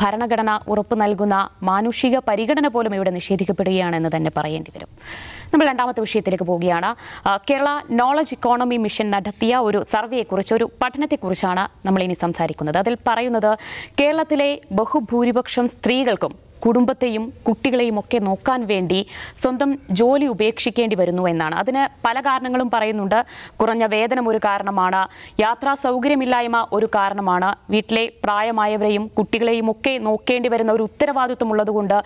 [0.00, 1.36] ഭരണഘടന ഉറപ്പ് നൽകുന്ന
[1.70, 4.90] മാനുഷിക പരിഗണന പോലും ഇവിടെ നിഷേധിക്കപ്പെടുകയാണെന്ന് തന്നെ പറയേണ്ടി വരും.
[5.52, 6.90] നമ്മൾ രണ്ടാമത്തെ വിഷയത്തിലേക്ക് പോവുകയാണ്.
[7.48, 7.68] കേരള
[8.00, 12.78] നോളജ് ഇക്കോണമി മിഷൻ നടത്തിയ ഒരു സർവേയെക്കുറിച്ച് ഒരു പഠനത്തെക്കുറിച്ചാണ് നമ്മൾ ഇനി സംസാരിക്കുന്നത്.
[12.82, 13.50] അതിൽ പറയുന്നത്
[14.00, 14.50] കേരളത്തിലെ
[14.80, 19.00] ബഹുഭൂരിപക്ഷം സ്ത്രീകൾക്കും കുടുംബത്തെയും കുട്ടികളെയും ഒക്കെ നോക്കാൻ വേണ്ടി
[19.42, 21.54] സ്വന്തം ജോലി ഉപേക്ഷിക്കേണ്ടി വരുന്നു എന്നാണ്.
[21.62, 23.18] അതിന് പല കാരണങ്ങളും പറയുന്നുണ്ട്.
[23.60, 25.02] കുറഞ്ഞ വേതനം ഒരു കാരണമാണ്.
[25.40, 27.50] യാത്രാ സൗകര്യമില്ലായ്മ ഒരു കാരണമാണ്.
[27.72, 31.96] വീട്ടിലെ പ്രായമായവരെയും കുട്ടികളെയും ഒക്കെ നോക്കേണ്ടി വരുന്ന ഒരു ഉത്തരവാദിത്വം ഉള്ളതുകൊണ്ട്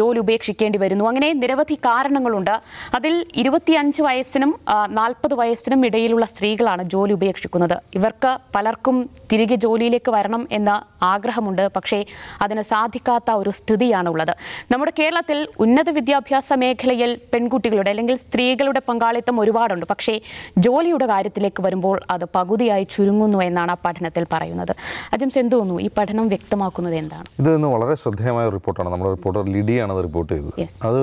[0.00, 1.04] ജോലി ഉപേക്ഷിക്കേണ്ടി വരുന്നു.
[1.10, 2.54] അങ്ങനെ നിരവധി കാരണങ്ങളുണ്ട്.
[2.94, 4.52] അതിൽ ഇരുപത്തിയഞ്ച് വയസ്സിനും
[4.98, 7.76] നാൽപ്പത് വയസ്സിനും ഇടയിലുള്ള സ്ത്രീകളാണ് ജോലി ഉപേക്ഷിക്കുന്നത്.
[7.94, 8.96] ഇവർക്ക് പലർക്കും
[9.32, 10.70] തിരികെ ജോലിയിലേക്ക് വരണം എന്ന
[11.12, 11.64] ആഗ്രഹമുണ്ട്.
[11.76, 11.98] പക്ഷേ
[12.44, 14.34] അതിന് സാധിക്കാത്ത ഒരു സ്ഥിതിയാണ് ഉള്ളത്.
[14.70, 19.86] നമ്മുടെ കേരളത്തിൽ ഉന്നത വിദ്യാഭ്യാസ മേഖലയിൽ പെൺകുട്ടികളുടെ അല്ലെങ്കിൽ സ്ത്രീകളുടെ പങ്കാളിത്തം ഒരുപാടുണ്ട്.
[19.86, 20.20] പക്ഷേ
[20.58, 24.74] ജോലിയുടെ കാര്യത്തിലേക്ക് വരുമ്പോൾ അത് പകുതിയായി ചുരുങ്ങുന്നു എന്നാണ് ആ പഠനത്തിൽ പറയുന്നത്.
[25.12, 27.24] അജംസ് എന്ത് തോന്നുന്നു ഈ പഠനം വ്യക്തമാക്കുന്നത് എന്താണ്?
[27.38, 28.88] ഇത് ഇന്ന് വളരെ ശ്രദ്ധേയമായ റിപ്പോർട്ടാണ്.
[28.88, 30.68] നമ്മുടെ റിപ്പോർട്ടർ ലിഡിയാണ് അത് റിപ്പോർട്ട് ചെയ്തത്.
[30.86, 31.00] അത്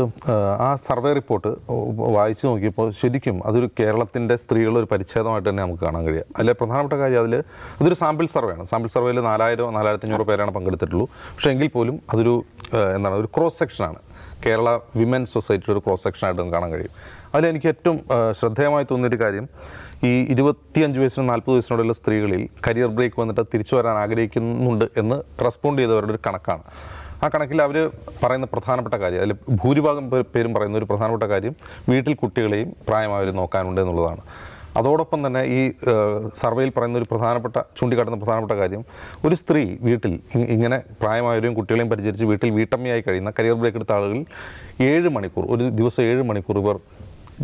[0.62, 1.48] ആ, സർവേ റിപ്പോർട്ട്
[2.12, 7.20] വായിച്ചു നോക്കിയപ്പോൾ ശരിക്കും അതൊരു കേരളത്തിന്റെ സ്ത്രീകളുടെ ഒരു പരിച്ഛേദമായിട്ട് തന്നെ നമുക്ക് കാണാൻ കഴിയുക അതിലെ പ്രധാനപ്പെട്ട കാര്യം
[7.20, 7.36] അതിൽ
[7.82, 8.66] അതൊരു സാമ്പിൾ സർവേയാണ്.
[8.66, 11.06] സാമ്പിൾ സർവേയിൽ നാലായിരം നാലായിരത്തി അഞ്ഞൂറ് പേരാണ് പങ്കെടുത്തിട്ടുള്ളൂ.
[11.06, 12.44] പക്ഷേ എങ്കിൽ പോലും അതൊരു
[12.98, 14.00] എന്താണ് ഒരു ക്രോസ് സെക്ഷനാണ്
[14.46, 14.70] കേരള
[15.00, 16.94] വിമൻ സൊസൈറ്റിയുടെ ഒരു ക്രോസ് സെക്ഷനായിട്ട് നമുക്ക് കാണാൻ കഴിയും.
[17.34, 17.98] അതിലെനിക്ക് ഏറ്റവും
[18.40, 19.46] ശ്രദ്ധേയമായി തോന്നിയൊരു കാര്യം
[20.10, 26.14] ഈ ഇരുപത്തിയഞ്ച് വയസ്സിനും നാൽപ്പത് വയസ്സിനോടുള്ള സ്ത്രീകളിൽ കരിയർ ബ്രേക്ക് വന്നിട്ട് തിരിച്ചു വരാൻ ആഗ്രഹിക്കുന്നുണ്ട് എന്ന് റെസ്പോണ്ട് ചെയ്തവരുടെ
[26.16, 26.64] ഒരു കണക്കാണ്.
[27.24, 27.78] ആ കണക്കിൽ അവർ
[28.22, 29.34] പറയുന്ന പ്രധാനപ്പെട്ട കാര്യം അതിൽ
[29.64, 30.06] ഭൂരിഭാഗം
[30.36, 31.56] പേരും പറയുന്ന ഒരു പ്രധാനപ്പെട്ട കാര്യം
[31.90, 34.24] വീട്ടിൽ കുട്ടികളെയും പ്രായമായവരും നോക്കാനുണ്ട് എന്നുള്ളതാണ്.
[34.80, 35.60] അതോടൊപ്പം തന്നെ ഈ
[36.42, 38.84] സർവേയിൽ പറയുന്ന ഒരു പ്രധാനപ്പെട്ട ചൂണ്ടിക്കാട്ടുന്ന പ്രധാനപ്പെട്ട കാര്യം
[39.28, 40.16] ഒരു സ്ത്രീ വീട്ടിൽ
[40.56, 44.20] ഇങ്ങനെ പ്രായമായവരെയും കുട്ടികളെയും പരിചരിച്ച് വീട്ടിൽ വീട്ടമ്മയായി കഴിയുന്ന കരിയർ ബ്രേക്ക് എടുത്ത ആളുകൾ
[44.92, 46.78] ഏഴ് മണിക്കൂർ ഒരു ദിവസം ഏഴ് മണിക്കൂർ ഇവർ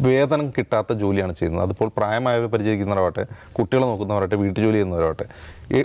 [0.05, 1.63] വേതനം കിട്ടാത്ത ജോലിയാണ് ചെയ്യുന്നത്.
[1.65, 3.23] അതിപ്പോൾ പ്രായമായവരെ പരിചരിക്കുന്നവരാവട്ടെ
[3.57, 5.25] കുട്ടികളെ നോക്കുന്നവരാവട്ടെ വീട്ടു ജോലി ചെയ്യുന്നവരാവട്ടെ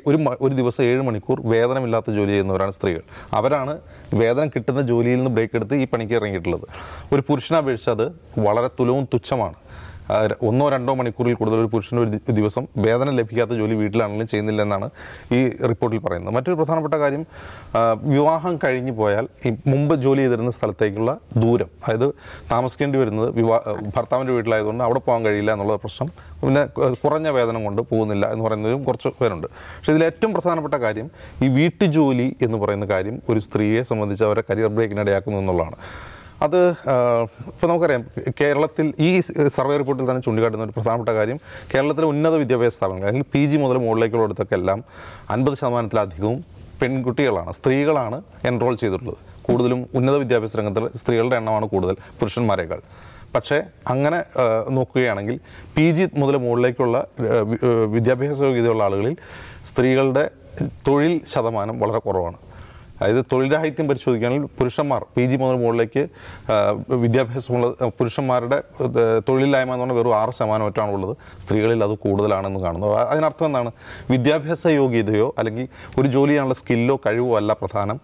[0.08, 3.02] ഒരു ഒരു ദിവസം ഏഴ് മണിക്കൂർ വേതനമില്ലാത്ത ജോലി ചെയ്യുന്നവരാണ് സ്ത്രീകൾ.
[3.38, 3.75] അവരാണ്
[4.22, 6.66] വേതനം കിട്ടുന്ന ജോലിയിൽ നിന്ന് ബ്രേക്ക് എടുത്ത് ഈ പണിക്ക് ഇറങ്ങിയിട്ടുള്ളത്.
[7.12, 8.06] ഒരു പുരുഷനെ അപേക്ഷിച്ച് അത്
[8.49, 9.56] വളരെ തുലവും തുച്ഛമാണ്.
[10.49, 14.88] ഒന്നോ രണ്ടോ മണിക്കൂറിൽ കൂടുതൽ ഒരു പുരുഷന് ഒരു ദിവസം വേതനം ലഭിക്കാത്ത ജോലി വീട്ടിലാണെങ്കിലും ചെയ്യുന്നില്ല എന്നാണ്
[15.37, 15.40] ഈ
[15.71, 16.35] റിപ്പോർട്ടിൽ പറയുന്നത്.
[16.37, 17.25] മറ്റൊരു പ്രധാനപ്പെട്ട കാര്യം
[18.14, 22.09] വിവാഹം കഴിഞ്ഞു പോയാൽ ഈ മുമ്പ് ജോലി ചെയ്തിരുന്ന സ്ഥലത്തേക്കുള്ള ദൂരം അതായത്
[22.52, 26.11] താമസിക്കേണ്ടി വരുന്നത് വിവാഹ ഭർത്താവിന്റെ വീട്ടിലായതുകൊണ്ട് അവിടെ പോകാൻ കഴിയില്ല എന്നുള്ള പ്രശ്നം
[26.42, 26.62] പിന്നെ
[27.02, 29.47] കുറഞ്ഞ വേതനം കൊണ്ട് പോകുന്നില്ല എന്ന് പറയുന്നതും കുറച്ച് പേരുണ്ട്.
[29.76, 31.09] പക്ഷേ ഇതിൽ ഏറ്റവും പ്രധാനപ്പെട്ട കാര്യം
[31.44, 35.78] ഈ വീട്ടുജോലി എന്ന് പറയുന്ന കാര്യം ഒരു സ്ത്രീയെ സംബന്ധിച്ച് അവരെ കരിയർ ബ്രേക്കിനിടയാക്കുന്നു എന്നുള്ളതാണ്.
[36.44, 36.58] അത്
[37.50, 38.04] ഇപ്പോൾ നമുക്കറിയാം
[38.40, 39.08] കേരളത്തിൽ ഈ
[39.56, 41.38] സർവേ റിപ്പോർട്ടിൽ തന്നെ ചൂണ്ടിക്കാട്ടുന്ന ഒരു പ്രധാനപ്പെട്ട കാര്യം
[41.72, 44.80] കേരളത്തിലെ ഉന്നത വിദ്യാഭ്യാസ സ്ഥാപനങ്ങൾ അല്ലെങ്കിൽ പി ജി മുതൽ മുകളിലേക്കുള്ളിടത്തൊക്കെ എല്ലാം
[45.34, 46.40] അൻപത് ശതമാനത്തിലധികവും
[46.80, 48.18] പെൺകുട്ടികളാണ് സ്ത്രീകളാണ്
[48.50, 49.18] എൻറോൾ ചെയ്തിട്ടുള്ളത്.
[49.46, 52.80] കൂടുതലും ഉന്നത വിദ്യാഭ്യാസ രംഗത്തിൽ സ്ത്രീകളുടെ എണ്ണമാണ് കൂടുതൽ പുരുഷന്മാരേക്കാൾ.
[53.34, 53.58] പക്ഷേ
[53.92, 54.18] അങ്ങനെ
[54.76, 55.37] നോക്കുകയാണെങ്കിൽ
[55.76, 56.96] പി ജി മുതൽ മുകളിലേക്കുള്ള
[57.96, 59.14] വിദ്യാഭ്യാസ യോഗ്യതയുള്ള ആളുകളിൽ
[59.70, 60.25] സ്ത്രീകളുടെ
[60.87, 62.38] തൊഴിൽ ശതമാനം വളരെ കുറവാണ്.
[63.02, 66.02] അതായത് തൊഴിൽ രാഹിത്യം പരിശോധിക്കുകയാണെങ്കിൽ പുരുഷന്മാർ പി ജി മുതൽ മുകളിലേക്ക്
[67.04, 67.66] വിദ്യാഭ്യാസമുള്ള
[67.99, 68.59] പുരുഷന്മാരുടെ
[69.28, 71.14] തൊഴിലില്ലായ്മ എന്ന് പറഞ്ഞാൽ വെറും ആറ് ശതമാനം ഒറ്റാണ് ഉള്ളത്.
[71.44, 72.90] സ്ത്രീകളിൽ അത് കൂടുതലാണെന്ന് കാണുന്നു.
[73.12, 73.73] അതിനർത്ഥം എന്താണ്?
[74.11, 75.66] വിദ്യാഭ്യാസ യോഗ്യതയോ അല്ലെങ്കിൽ
[76.00, 77.99] ഒരു ജോലി ചെയ്യാനുള്ള സ്കില്ലോ കഴിവോ അല്ല പ്രധാനം.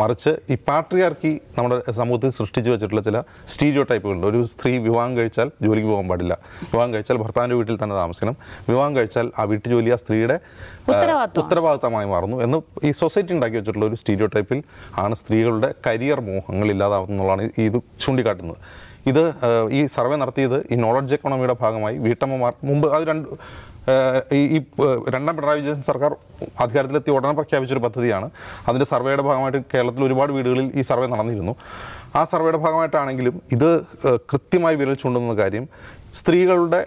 [0.00, 3.18] മറിച്ച് ഈ പാട്രിയാർക്കി നമ്മുടെ സമൂഹത്തിൽ സൃഷ്ടിച്ചു വെച്ചിട്ടുള്ള ചില
[3.52, 6.34] സ്റ്റീരിയോ ടൈപ്പുകളുണ്ട് ഒരു സ്ത്രീ വിവാഹം കഴിച്ചാൽ ജോലിക്ക് പോകാൻ പാടില്ല.
[6.72, 8.36] വിവാഹം കഴിച്ചാൽ ഭർത്താവിന്റെ വീട്ടിൽ തന്നെ താമസിക്കണം.
[8.68, 10.36] വിവാഹം കഴിച്ചാൽ ആ വീട്ടു ജോലി ആ സ്ത്രീയുടെ
[11.42, 14.62] ഉത്തരവാദിത്തമായി മാറുന്നു എന്ന് ഈ സൊസൈറ്റി ഉണ്ടാക്കി വെച്ചിട്ടുള്ള ഒരു സ്റ്റീരിയോ ടൈപ്പിൽ
[14.98, 18.56] ആണ് സ്ത്രീകളുടെ കരിയർ മോഹങ്ങൾ ഇല്ലാതാവുന്നു എന്നുള്ളതാണ് ഈ- ഇത് ചൂണ്ടിക്കാട്ടുന്നത്.
[19.06, 19.32] ഇത്
[19.70, 23.28] ഈ സർവേ നടത്തിയത് ഈ നോളജ് എക്കോണമിയുടെ ഭാഗമായി വീട്ടമ്മമാർ മുമ്പ് അത് രണ്ട്
[24.34, 24.58] ഈ
[25.08, 26.16] രണ്ടാം പിണറായി വിജയൻ സർക്കാർ
[26.60, 28.30] അധികാരത്തിലെത്തിയ ഉടനെ പ്രഖ്യാപിച്ചൊരു പദ്ധതിയാണ്.
[28.68, 31.56] അതിന്റെ സർവേയുടെ ഭാഗമായിട്ട് കേരളത്തിൽ ഒരുപാട് വീടുകളിൽ ഈ സർവേ നടന്നിരുന്നു.
[32.16, 33.82] ആ സർവേയുടെ ഭാഗമായിട്ടാണെങ്കിലും ഇത്
[34.16, 35.68] കൃത്യമായി വിരൽ ചൂണ്ടുന്ന കാര്യം
[36.14, 36.86] സ്ത്രീകളുടെ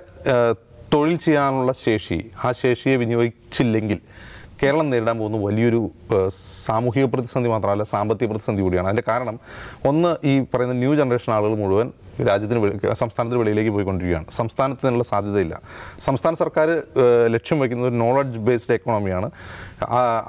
[0.93, 3.99] തൊഴിൽ ചെയ്യാനുള്ള ശേഷി ആ ശേഷിയെ വിനിയോഗിച്ചില്ലെങ്കിൽ
[4.63, 5.79] കേരളം നേരിടാൻ പോകുന്ന വലിയൊരു
[6.67, 8.87] സാമൂഹിക പ്രതിസന്ധി മാത്രമല്ല സാമ്പത്തിക പ്രതിസന്ധി കൂടിയാണ്.
[8.89, 9.35] അതിന്റെ കാരണം
[9.89, 11.87] ഒന്ന് ഈ പറയുന്ന ന്യൂ ജനറേഷൻ ആളുകൾ മുഴുവൻ
[12.29, 12.59] രാജ്യത്തിന്
[13.01, 14.27] സംസ്ഥാനത്തിന് വെളിയിലേക്ക് പോയിക്കൊണ്ടിരിക്കുകയാണ്.
[14.39, 15.55] സംസ്ഥാനത്ത് നിന്നുള്ള സാധ്യതയില്ല.
[16.07, 16.69] സംസ്ഥാന സർക്കാർ
[17.35, 19.29] ലക്ഷ്യം വയ്ക്കുന്നത് ഒരു നോളജ് ബേസ്ഡ് എക്കണോമിയാണ്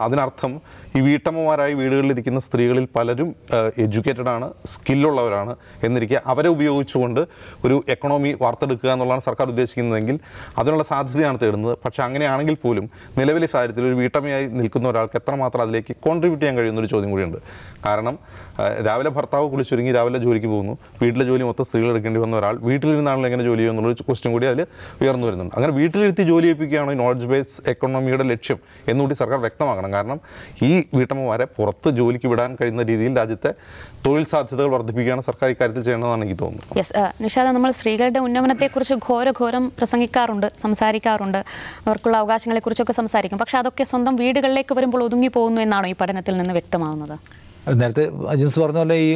[0.07, 0.55] അതിനർത്ഥം
[0.97, 3.35] ഈ വീട്ടമ്മമാരായി വീടുകളിലിരിക്കുന്ന സ്ത്രീകളിൽ പലരും
[3.85, 5.53] എഡ്യൂക്കേറ്റഡ് ആണ് സ്കില്ലുള്ളവരാണ്
[5.87, 7.21] എന്നിരിക്കുക അവരെ ഉപയോഗിച്ചുകൊണ്ട്
[7.67, 10.19] ഒരു എക്കണോമി വാർത്തെടുക്കുക എന്നുള്ളതാണ് സർക്കാർ ഉദ്ദേശിക്കുന്നതെങ്കിൽ
[10.59, 11.75] അതിനുള്ള സാധ്യതയാണ് തേടുന്നത്.
[11.85, 16.91] പക്ഷേ അങ്ങനെയാണെങ്കിൽ പോലും നിലവിലെ സാഹചര്യത്തിൽ ഒരു വീട്ടമ്മയായി നിൽക്കുന്ന ഒരാൾക്ക് എത്രമാത്രം അതിലേക്ക് കോൺട്രിബ്യൂട്ട് ചെയ്യാൻ കഴിയുന്ന ഒരു
[16.95, 17.38] ചോദ്യം കൂടിയുണ്ട്.
[17.87, 18.19] കാരണം
[18.87, 20.79] രാവിലെ ഭർത്താവ് കുളിച്ചൊരുങ്ങി രാവിലെ ജോലിക്ക് പോകുന്നു.
[21.03, 22.57] വീട്ടിലെ ജോലി മൊത്തം സ്ത്രീകൾ എടുക്കേണ്ടി വന്ന ഒരാൾ.
[22.57, 24.63] വീട്ടിലിരുന്നാണല്ലോ എങ്ങനെ ജോലി ചെയ്യുമെന്നുള്ളൊരു ക്വസ്റ്റ്യൻ കൂടി അതിൽ
[25.03, 25.55] ഉയർന്നു വരുന്നുണ്ട്.
[25.55, 28.59] അങ്ങനെ വീട്ടിലിരുത്തി ജോലി ചെയ്യിപ്പിക്കുകയാണ് നോളജ് ബേസ് എക്കണോമിയുടെ ലക്ഷ്യം
[28.89, 29.93] എന്നുകൂടി സർക്കാർ വ്യക്തമാക്കണം.
[29.93, 30.21] കാരണം
[30.63, 33.53] ഈ വീട്ടമ്മമാരെ പുറത്ത് ജോലിക്ക് വിടാൻ കഴിയുന്ന രീതിയിൽ രാജ്യത്തെ
[34.07, 36.79] തൊഴിൽ സാധ്യതകൾ വർദ്ധിപ്പിക്കുകയാണ് സർക്കാർ ഇക്കാര്യത്തിൽ ചെയ്യണമെന്നാണ് എനിക്ക് തോന്നുന്നത്.
[36.79, 41.45] യെസ് നിഷാദ നമ്മൾ സ്ത്രീകളുടെ ഉന്നമനത്തെക്കുറിച്ച് ഘോരഘോരം പ്രസംഗിക്കാറുണ്ട് സംസാരിക്കാറുണ്ട്.
[41.87, 43.39] അവർക്കുള്ള അവകാശങ്ങളെക്കുറിച്ചൊക്കെ സംസാരിക്കും.
[43.39, 47.17] പക്ഷെ അതൊക്കെ സ്വന്തം വീടുകളിലേക്ക് വരുമ്പോൾ ഒതുങ്ങി പോകുന്നു എന്നാണോ ഈ പഠനത്തിൽ നിന്ന് വ്യക്തമാവുന്നത്?
[47.73, 49.11] നേരത്തെ അജിംസ് പറഞ്ഞ പോലെ ഈ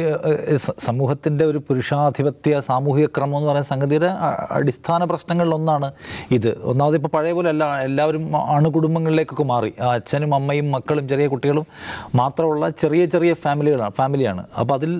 [0.79, 4.09] സമൂഹത്തിന്റെ ഒരു പുരുഷാധിപത്യ സാമൂഹിക ക്രമം എന്ന് പറയുന്ന സംഗതിയുടെ
[4.51, 5.91] അടിസ്ഥാന പ്രശ്നങ്ങളിലൊന്നാണ്
[6.31, 6.47] ഇത്.
[6.63, 9.73] ഒന്നാമത് ഇപ്പോൾ പഴയ പോലെ അല്ല എല്ലാവരും അണുകുടുംബങ്ങളിലേക്കൊക്കെ മാറി.
[9.89, 11.67] അച്ഛനും അമ്മയും മക്കളും ചെറിയ കുട്ടികളും
[12.15, 14.43] മാത്രമുള്ള ചെറിയ ചെറിയ ഫാമിലികളാണ് ഫാമിലിയാണ്.
[14.59, 14.91] അപ്പോൾ അതിൽ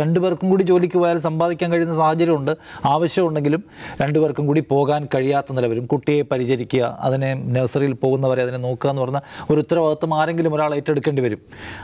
[0.00, 2.52] രണ്ടുപേർക്കും കൂടി ജോലിക്ക് പോയാൽ സമ്പാദിക്കാൻ കഴിയുന്ന സാഹചര്യമുണ്ട്.
[2.84, 3.64] ആവശ്യമുണ്ടെങ്കിലും
[4.02, 5.86] രണ്ടുപേർക്കും കൂടി പോകാൻ കഴിയാത്ത നിലവരും.
[5.86, 11.42] കുട്ടിയെ പരിചരിക്കുക അതിനെ നഴ്സറിയിൽ പോകുന്നവരെ അതിനെ നോക്കുക എന്ന് പറഞ്ഞ ഒരു ഉത്തരവാദിത്വം ആരെങ്കിലും ഒരാൾ ഏറ്റെടുക്കേണ്ടി വരും.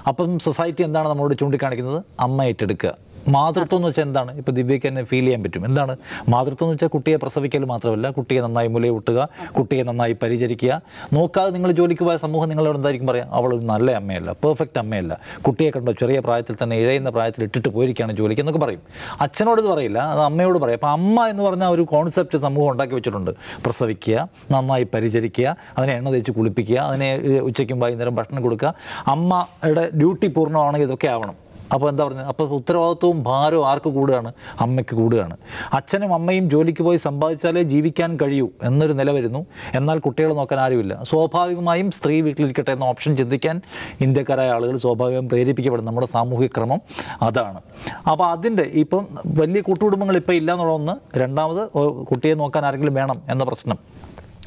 [0.08, 2.92] അപ്പം സൊസൈറ്റി എന്താണ് നമ്മളോട് ചൂണ്ടിക്കാണിക്കുന്നത് അമ്മ ഏറ്റെടുക്കുക.
[3.28, 4.36] മാതൃത്വം എന്ന് വെച്ചാൽ എന്താണ്?
[4.36, 5.66] ഇപ്പോൾ ദിവ്യയ്ക്ക് തന്നെ ഫീൽ ചെയ്യാൻ പറ്റും.
[5.66, 5.96] എന്താണ്?
[6.28, 9.28] മാതൃത്വം എന്ന് വെച്ചാൽ കുട്ടിയെ പ്രസവിക്കൽ മാത്രമല്ല കുട്ടിയെ നന്നായി മുലയൂട്ടുക
[9.58, 10.82] കുട്ടിയെ നന്നായി പരിചരിക്കുക.
[11.12, 13.28] നോക്കാതെ നിങ്ങൾ ജോലിക്ക് പോയ സമൂഹം നിങ്ങളോട് എന്തായിരിക്കും പറയാം?
[13.32, 15.20] അവൾ നല്ല അമ്മയല്ല പെർഫെക്റ്റ് അമ്മയല്ല.
[15.42, 15.92] കുട്ടിയെ കണ്ടോ?
[15.92, 18.82] ചെറിയ പ്രായത്തിൽ തന്നെ ഇഴയുന്ന പ്രായത്തിൽ ഇട്ടിട്ട് പോയിരിക്കുകയാണ് ജോലിക്ക് എന്നൊക്കെ പറയും.
[19.20, 20.74] അച്ഛനോട് ഇത് പറയില്ല അത് അമ്മയോട് പറയും.
[20.74, 23.30] അപ്പോൾ അമ്മ എന്ന് പറഞ്ഞ ഒരു കോൺസെപ്റ്റ് സമൂഹം ഉണ്ടാക്കി വെച്ചിട്ടുണ്ട്.
[23.64, 28.74] പ്രസവിക്കുക നന്നായി പരിചരിക്കുക അതിനെ എണ്ണ തേച്ച് കുളിപ്പിക്കുക അതിനെ ഉച്ചയ്ക്കും വൈകുന്നേരം ഭക്ഷണം കൊടുക്കുക.
[29.06, 31.45] അമ്മയുടെ ഡ്യൂട്ടി പൂർണമാണെങ്കിൽ ഇതൊക്കെ ആവണം.
[31.74, 32.26] അപ്പോൾ എന്താ പറഞ്ഞത്?
[32.30, 34.30] അപ്പോൾ ഉത്തരവാദിത്വവും ഭാരവും ആർക്ക് കൂടുകയാണ്?
[34.64, 35.36] അമ്മയ്ക്ക് കൂടുകയാണ്.
[35.78, 39.40] അച്ഛനും അമ്മയും ജോലിക്ക് പോയി സമ്പാദിച്ചാലേ ജീവിക്കാൻ കഴിയൂ എന്നൊരു നില വരുന്നു.
[39.78, 40.96] എന്നാൽ കുട്ടികളെ നോക്കാൻ ആരുമില്ല.
[41.12, 43.56] സ്വാഭാവികമായും സ്ത്രീ വീട്ടിലിരിക്കട്ടെ എന്ന ഓപ്ഷൻ ചിന്തിക്കാൻ
[44.06, 46.80] ഇന്ത്യക്കാരായ ആളുകൾ സ്വാഭാവികം പ്രേരിപ്പിക്കപ്പെടും നമ്മുടെ സാമൂഹിക ക്രമം
[47.28, 47.60] അതാണ്.
[48.12, 49.04] അപ്പോൾ അതിന്റെ ഇപ്പം
[49.40, 51.62] വലിയ കൂട്ടുകുടുംബങ്ങൾ ഇപ്പോൾ ഇല്ല എന്നുള്ള ഒന്ന് രണ്ടാമത്
[52.10, 53.78] കുട്ടിയെ നോക്കാൻ ആരെങ്കിലും വേണം എന്ന പ്രശ്നം.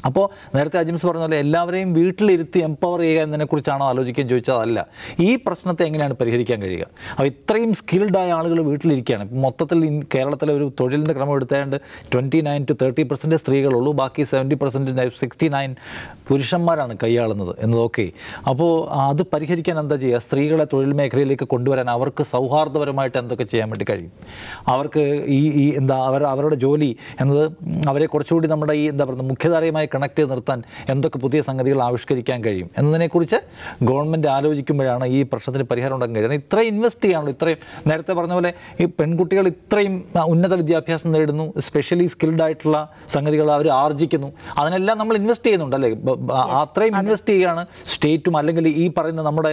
[0.08, 4.86] അപ്പോൾ നേരത്തെ അജിംസ് പറഞ്ഞ പോലെ എല്ലാവരെയും വീട്ടിലിരുത്തി എംപവർ ചെയ്യുക എന്നതിനെക്കുറിച്ചാണോ ആലോചിക്കാൻ ചോദിച്ചതല്ല
[5.26, 6.86] ഈ പ്രശ്നത്തെ എങ്ങനെയാണ് പരിഹരിക്കാൻ കഴിയുക?
[7.16, 9.26] അപ്പോൾ ഇത്രയും സ്കിൽഡായ ആളുകൾ വീട്ടിലിരിക്കുകയാണ്.
[9.44, 9.80] മൊത്തത്തിൽ
[10.14, 11.76] കേരളത്തിലെ ഒരു തൊഴിലിന്റെ ക്രമം എടുത്തേണ്ട്
[12.12, 13.92] twenty nine to thirty percent സ്ത്രീകളുള്ളൂ.
[14.02, 15.70] ബാക്കി സെവന്റി പെർസെന്റ് സിക്സ്റ്റി നയൻ
[16.28, 18.06] പുരുഷന്മാരാണ് കൈയാളുന്നത് എന്നതൊക്കെ
[18.50, 18.72] അപ്പോൾ
[19.08, 20.20] അത് പരിഹരിക്കാൻ എന്താ ചെയ്യുക?
[20.26, 24.12] സ്ത്രീകളെ തൊഴിൽ മേഖലയിലേക്ക് കൊണ്ടുവരാൻ അവർക്ക് സൗഹാർദ്ദപരമായിട്ട് എന്തൊക്കെ ചെയ്യാൻ വേണ്ടി കഴിയും?
[24.74, 25.02] അവർക്ക്
[25.38, 27.44] ഈ ഈ എന്താ അവർ അവരുടെ ജോലി എന്നത്
[27.90, 30.58] അവരെ കുറച്ചുകൂടി നമ്മുടെ ഈ എന്താ പറയുക മുഖ്യധാരയുമായി കണക്ട് ചെയ്ത് നിർത്താൻ
[30.94, 33.38] എന്തൊക്കെ പുതിയ സംഗതികൾ ആവിഷ്കരിക്കാൻ കഴിയും എന്നതിനെക്കുറിച്ച്
[33.88, 36.42] ഗവൺമെന്റ് ആലോചിക്കുമ്പോഴാണ് ഈ പ്രശ്നത്തിന് പരിഹാരം ഉണ്ടാക്കാൻ കഴിയുന്നത്.
[36.44, 37.34] ഇത്രയും ഇൻവെസ്റ്റ് ചെയ്യാനുള്ളൂ.
[37.36, 37.58] ഇത്രയും
[37.90, 39.94] നേരത്തെ പറഞ്ഞ പോലെ ഈ പെൺകുട്ടികൾ ഇത്രയും
[40.34, 42.78] ഉന്നത വിദ്യാഭ്യാസം നേടുന്നു സ്പെഷ്യലി സ്കിൽഡ് ആയിട്ടുള്ള
[43.16, 44.30] സംഗതികൾ അവർ ആർജിക്കുന്നു.
[44.60, 45.90] അതിനെല്ലാം നമ്മൾ ഇൻവെസ്റ്റ് ചെയ്യുന്നുണ്ട് അല്ലേ?
[46.62, 49.52] അത്രയും ഇൻവെസ്റ്റ് ചെയ്യുകയാണ് സ്റ്റേറ്റും അല്ലെങ്കിൽ ഈ പറയുന്ന നമ്മുടെ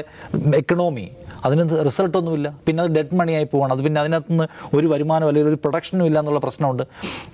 [0.61, 1.05] എക്കണോമി
[1.45, 3.71] അതിന് റിസൾട്ടൊന്നുമില്ല പിന്നെ അത് ഡെഡ് മണിയായി പോവാണ്.
[3.75, 4.45] അത് പിന്നെ അതിനകത്ത് നിന്ന്
[4.77, 6.83] ഒരു വരുമാനം അല്ലെങ്കിൽ ഒരു പ്രൊഡക്ഷനും ഇല്ല എന്നുള്ള പ്രശ്നമുണ്ട്.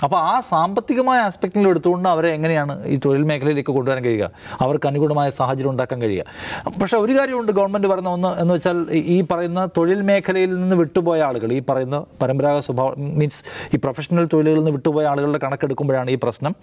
[0.05, 4.31] അപ്പോൾ ആ സാമ്പത്തികമായ ആസ്പെക്റ്റിൽ എടുത്തുകൊണ്ട് അവരെ എങ്ങനെയാണ് ഈ തൊഴിൽ മേഖലയിലേക്ക് കൊണ്ടുവരാൻ കഴിയുക.
[4.61, 6.73] അവർക്ക് അനുകൂലമായ സാഹചര്യം ഉണ്ടാക്കാൻ കഴിയുക.
[6.81, 11.21] പക്ഷേ ഒരു കാര്യമുണ്ട് ഗവൺമെന്റ് പറയുന്ന ഒന്ന് എന്ന് വെച്ചാൽ ഈ- ഈ പറയുന്ന തൊഴിൽ മേഖലയിൽ നിന്ന് വിട്ടുപോയ
[11.21, 13.43] ആളുകൾ ഈ പറയുന്ന പരമ്പരാഗത സ്വഭാവം മീൻസ്
[13.75, 16.55] ഈ പ്രൊഫഷണൽ തൊഴിലുകളിൽ നിന്ന് വിട്ടുപോയ ആളുകളുടെ കണക്കെടുക്കുമ്പോഴാണ് ഈ പ്രശ്നം.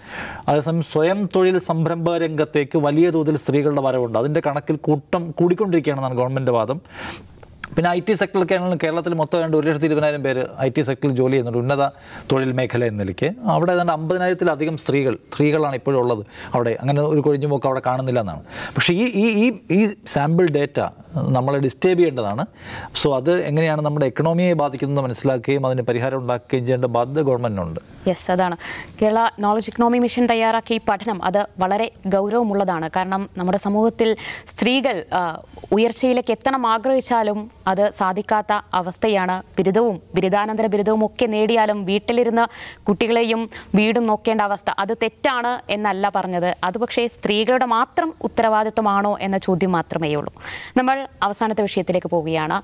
[0.48, 4.18] അതേസമയം സ്വയം തൊഴിൽ സംരംഭ രംഗത്തേക്ക് വലിയ തോതിൽ സ്ത്രീകളുടെ വരവുണ്ട്.
[4.18, 6.80] അതിന്റെ കണക്കിൽ കൂട്ടം കൂടിക്കൊണ്ടിരിക്കുകയാണെന്നാണ് ഗവൺമെന്റ് വാദം.
[7.74, 11.12] പിന്നെ ഐ ടി സെക്ടറിലൊക്കെ ആണെങ്കിലും കേരളത്തിൽ മൊത്തം ഏതാണ്ട് ഒരു ലക്ഷത്തി ഇരുപതിനായിരം പേര് ഐ ടി സെക്ടറിൽ
[11.20, 11.60] ജോലി ചെയ്യുന്നുണ്ട്.
[11.62, 11.82] ഉന്നത
[12.30, 13.28] തൊഴിൽ മേഖല എന്ന നിലയ്ക്ക്.
[13.56, 16.22] അവിടെ ഏതാണ്ട് അമ്പതിനായിരത്തിലധികം സ്ത്രീകൾ സ്ത്രീകളാണ് ഇപ്പോഴും ഉള്ളത്
[16.54, 16.72] അവിടെ.
[16.80, 18.42] അങ്ങനെ ഒരു കൊഴിഞ്ഞുപോക്ക് അവിടെ കാണുന്നില്ല എന്നാണ്.
[18.76, 19.46] പക്ഷേ ഈ ഈ
[19.78, 19.80] ഈ
[20.14, 20.80] സാമ്പിൾ ഡേറ്റ
[21.36, 22.44] നമ്മൾ ഡിസ്റ്റേബ് ചെയ്യേണ്ടതാണ്.
[23.02, 28.56] സോ അത് എങ്ങനെയാണ് നമ്മുടെ എക്കണോമിയെ ബാധിക്കുന്നത് മനസ്സിലാക്കുകയും അതിന് പരിഹാരം ഉണ്ടാക്കുകയും ചെയ്യേണ്ട ബാധ്യത ഗവൺമെന്റിനുണ്ട് യെസ് അതാണ്.
[29.00, 32.86] കേരള നോളജ് ഇക്കണോമി മിഷൻ തയ്യാറാക്കിയ ഈ പഠനം അത് വളരെ ഗൗരവമുള്ളതാണ്.
[32.96, 34.10] കാരണം നമ്മുടെ സമൂഹത്തിൽ
[34.52, 34.96] സ്ത്രീകൾ
[35.78, 42.44] ഉയർച്ചയിലേക്ക് എത്തണം ആഗ്രഹിച്ചാലും അത് സാധിക്കാത്ത അവസ്ഥയാണ് ബിരുദവും ബിരുദാനന്തര ബിരുദവും ഒക്കെ നേടിയാലും വീട്ടിലിരുന്ന്
[42.88, 44.70] കുട്ടികളെയും വീടും നോക്കേണ്ട അവസ്ഥ.
[44.78, 46.56] അത് തെറ്റാണ് എന്നല്ല പറഞ്ഞത്.
[46.64, 50.32] അത് പക്ഷേ സ്ത്രീകളുടെ മാത്രം ഉത്തരവാദിത്വമാണോ എന്ന ചോദ്യം മാത്രമേ ഉള്ളൂ.
[50.76, 52.58] നമ്മൾ അവസാനത്തെ വിഷയത്തിലേക്ക് പോവുകയാണ്.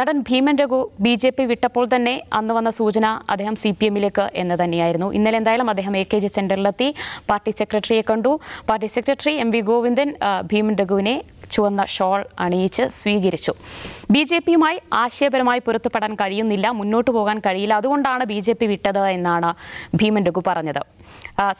[0.00, 4.30] നടൻ Bheeman Raghu B J P വിട്ടപ്പോൾ തന്നെ അന്ന് വന്ന സൂചന അദ്ദേഹം സി പി എമ്മിലേക്ക്
[4.42, 5.12] എന്ന് തന്നെയായിരുന്നു.
[5.12, 6.94] ഇന്നലെ എന്തായാലും അദ്ദേഹം എ കെ ജി സെന്ററിലെത്തി.
[7.30, 8.32] പാർട്ടി സെക്രട്ടറിയെ കണ്ടു.
[8.68, 10.10] Party secretary M V Govindan
[10.52, 11.14] Bheeman രഘുവിനെ
[11.54, 13.52] ചുവന്ന ഷോൾ അണിയിച്ച് സ്വീകരിച്ചു.
[14.14, 17.74] ബി ജെ പിയുമായി ആശയപരമായി പൊരുത്തപ്പെടാൻ കഴിയുന്നില്ല മുന്നോട്ട് പോകാൻ കഴിയില്ല.
[17.80, 19.52] അതുകൊണ്ടാണ് ബി ജെ പി വിട്ടത് എന്നാണ്
[20.00, 20.82] ഭീമൻ രഘു പറഞ്ഞത്.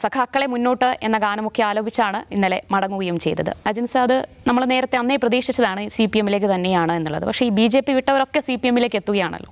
[0.01, 3.51] സഖാക്കളെ മുന്നോട്ട് എന്ന ഗാനമൊക്കെ ആലോചിച്ചാണ് ഇന്നലെ മടങ്ങുകയും ചെയ്തത്.
[3.69, 7.25] അജിം സാദ് നമ്മൾ നേരത്തെ അന്നേ പ്രതീക്ഷിച്ചതാണ് സി പി എമ്മിലേക്ക് തന്നെയാണ് എന്നുള്ളത്.
[7.29, 9.51] പക്ഷേ ഈ ബി ജെ പി വിട്ടവരൊക്കെ സി പി എമ്മിലേക്ക് എത്തുകയാണല്ലോ.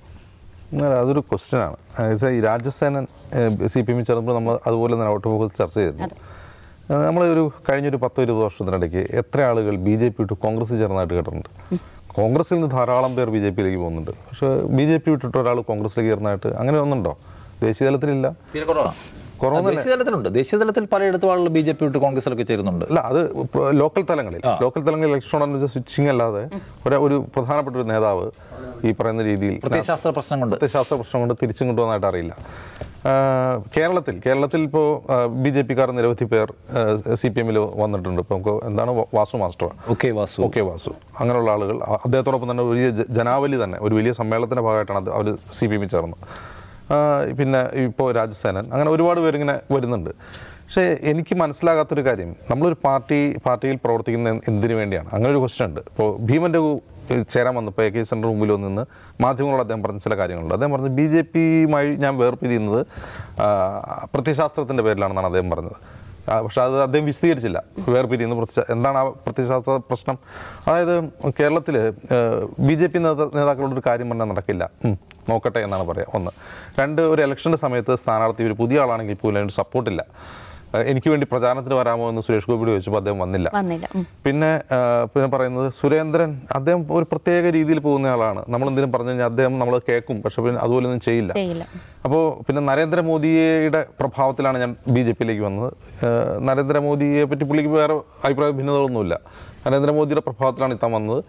[1.01, 1.77] അതൊരു ക്വസ്റ്റ്യൻ ആണ്.
[2.37, 3.05] ഈ രാജസേനൻ
[3.73, 6.17] സി പി എമ്മിൽ ചേർന്നപ്പോൾ നമ്മൾ അതുപോലെ തന്നെ ഔട്ട് ഫോക്കസ് ചർച്ച ചെയ്തിരുന്നു.
[6.89, 11.49] നമ്മൾ ഒരു കഴിഞ്ഞൊരു പത്തോ ഇരുപത് വർഷത്തിനിടയ്ക്ക് എത്ര ആളുകൾ ബി ജെ പി വിട്ട് കോൺഗ്രസ് ചേർന്നായിട്ട് കേട്ടിട്ടുണ്ട്.
[12.19, 14.11] കോൺഗ്രസിൽ നിന്ന് ധാരാളം പേർ ബി ജെ പിയിലേക്ക് പോകുന്നുണ്ട്.
[14.29, 14.47] പക്ഷേ
[14.77, 17.13] ബി ജെ പി വിട്ടിട്ട് ഒരാൾ കോൺഗ്രസിലേക്ക് ചേർന്നായിട്ട് അങ്ങനെ ഒന്നുണ്ടോ?
[17.65, 18.27] ദേശീയ തലത്തിലില്ല.
[19.75, 22.85] ദേശീയ തലത്തിലുണ്ട് ദേശീയ തലത്തിൽ പലയിടത്തും ആളുകൾ ബി ജെ പി വിട്ട് കോൺഗ്രസിലൊക്കെ ചേരുന്നുണ്ട്.
[22.89, 23.21] അല്ല അത്
[23.81, 24.41] ലോക്കൽ തലങ്ങളിൽ.
[24.63, 26.43] ലോക്കൽ തലങ്ങളിൽ ഇലക്ട്രോണിക് സ്വിച്ചിങ് അല്ലാതെ
[26.87, 28.25] ഒരു ഒരു പ്രധാനപ്പെട്ട ഒരു നേതാവ്
[28.87, 30.53] ഈ പറയുന്ന രീതിയിൽ പ്രത്യശാസ്ത്ര പ്രശ്നം കൊണ്ട്.
[30.55, 32.35] പ്രത്യശാസ്ത്ര പ്രശ്നം കൊണ്ട് തിരിച്ചും കൊണ്ടുവന്നായിട്ട് അറിയില്ല.
[33.75, 34.87] കേരളത്തിൽ കേരളത്തിൽ ഇപ്പോൾ
[35.43, 36.47] ബി ജെ പിക്കാർ നിരവധി പേർ
[37.21, 38.21] സി പി എമ്മിൽ വന്നിട്ടുണ്ട്.
[38.23, 39.69] ഇപ്പോൾ നമുക്ക് എന്താണ് Vasu master.
[39.95, 40.39] Okay Vasu.
[40.47, 40.93] Okay Vasu.
[41.21, 45.91] അങ്ങനെയുള്ള ആളുകൾ അദ്ദേഹത്തോടൊപ്പം തന്നെ വലിയ ജനാവലി തന്നെ ഒരു വലിയ സമ്മേളനത്തിന്റെ ഭാഗമായിട്ടാണ് അവർ സി പി എമ്മിൽ
[45.95, 46.25] ചേർന്നത്.
[47.39, 50.11] പിന്നെ ഇപ്പോൾ രാജസേനൻ അങ്ങനെ ഒരുപാട് പേരിങ്ങനെ വരുന്നുണ്ട്.
[50.63, 52.31] പക്ഷേ എനിക്ക് മനസ്സിലാകാത്തൊരു കാര്യം.
[52.49, 55.09] നമ്മളൊരു പാർട്ടി പാർട്ടിയിൽ പ്രവർത്തിക്കുന്ന എന്തിനു വേണ്ടിയാണ്?
[55.13, 55.81] അങ്ങനെ ഒരു ക്വസ്റ്റ്യൻ ഉണ്ട്.
[55.91, 56.71] ഇപ്പോൾ ഭീമൻ രഘു
[57.33, 58.83] ചേരാൻ വന്നപ്പോൾ എ കെ സെന്റർ മുമ്പിൽ നിന്ന്
[59.23, 60.53] മാധ്യമങ്ങളോട് അദ്ദേഹം പറഞ്ഞ ചില കാര്യങ്ങളുണ്ട്.
[60.55, 62.81] അദ്ദേഹം പറഞ്ഞത് ബി ജെ പിയുമായി ഞാൻ വേർപിരിയുന്നത്
[64.13, 65.79] പ്രത്യശാസ്ത്രത്തിന്റെ പേരിലാണെന്നാണ് അദ്ദേഹം പറഞ്ഞത്.
[66.45, 67.59] പക്ഷെ അത് അദ്ദേഹം വിശദീകരിച്ചില്ല.
[67.93, 70.17] വേർപിരിയുന്ന പ്രത്യ എന്താണ് ആ പ്രത്യയശാസ്ത്ര പ്രശ്നം?
[70.67, 70.95] അതായത്
[71.39, 71.75] കേരളത്തിൽ
[72.67, 74.65] ബി ജെ പി നേതാക്കളോട് ഒരു കാര്യം പറഞ്ഞാൽ നടക്കില്ല.
[75.29, 76.31] നോക്കട്ടെ എന്നാണ് പറയുക ഒന്ന്.
[76.81, 80.03] രണ്ട് ഒരു ഇലക്ഷന്റെ സമയത്ത് സ്ഥാനാർത്ഥി ഒരു പുതിയ ആളാണെങ്കിൽ പോലും അതിന് സപ്പോർട്ടില്ല
[80.89, 83.47] എനിക്ക് വേണ്ടി പ്രചാരണത്തിന് വരാമോ എന്ന് സുരേഷ് ഗോപിയോട് ചോദിച്ചപ്പോൾ അദ്ദേഹം വന്നില്ല.
[84.25, 84.49] പിന്നെ
[85.13, 88.41] പിന്നെ പറയുന്നത് സുരേന്ദ്രൻ അദ്ദേഹം ഒരു പ്രത്യേക രീതിയിൽ പോകുന്ന ആളാണ്.
[88.53, 90.17] നമ്മൾ എന്തെങ്കിലും പറഞ്ഞു കഴിഞ്ഞാൽ അദ്ദേഹം നമ്മൾ കേൾക്കും.
[90.25, 91.31] പക്ഷെ പിന്നെ അതുപോലെ ഒന്നും ചെയ്യില്ല.
[92.05, 95.71] അപ്പോൾ പിന്നെ നരേന്ദ്രമോദിയുടെ പ്രഭാവത്തിലാണ് ഞാൻ ബി ജെ പിയിലേക്ക് വന്നത്.
[96.49, 99.15] നരേന്ദ്രമോദിയെ പറ്റി പുള്ളിക്ക് വേറെ അഭിപ്രായ ഭിന്നതകളൊന്നുമില്ല.
[99.65, 101.21] നരേന്ദ്രമോദിയുടെ പ്രഭാവത്തിലാണ് ഇത്താൻ വന്നത്.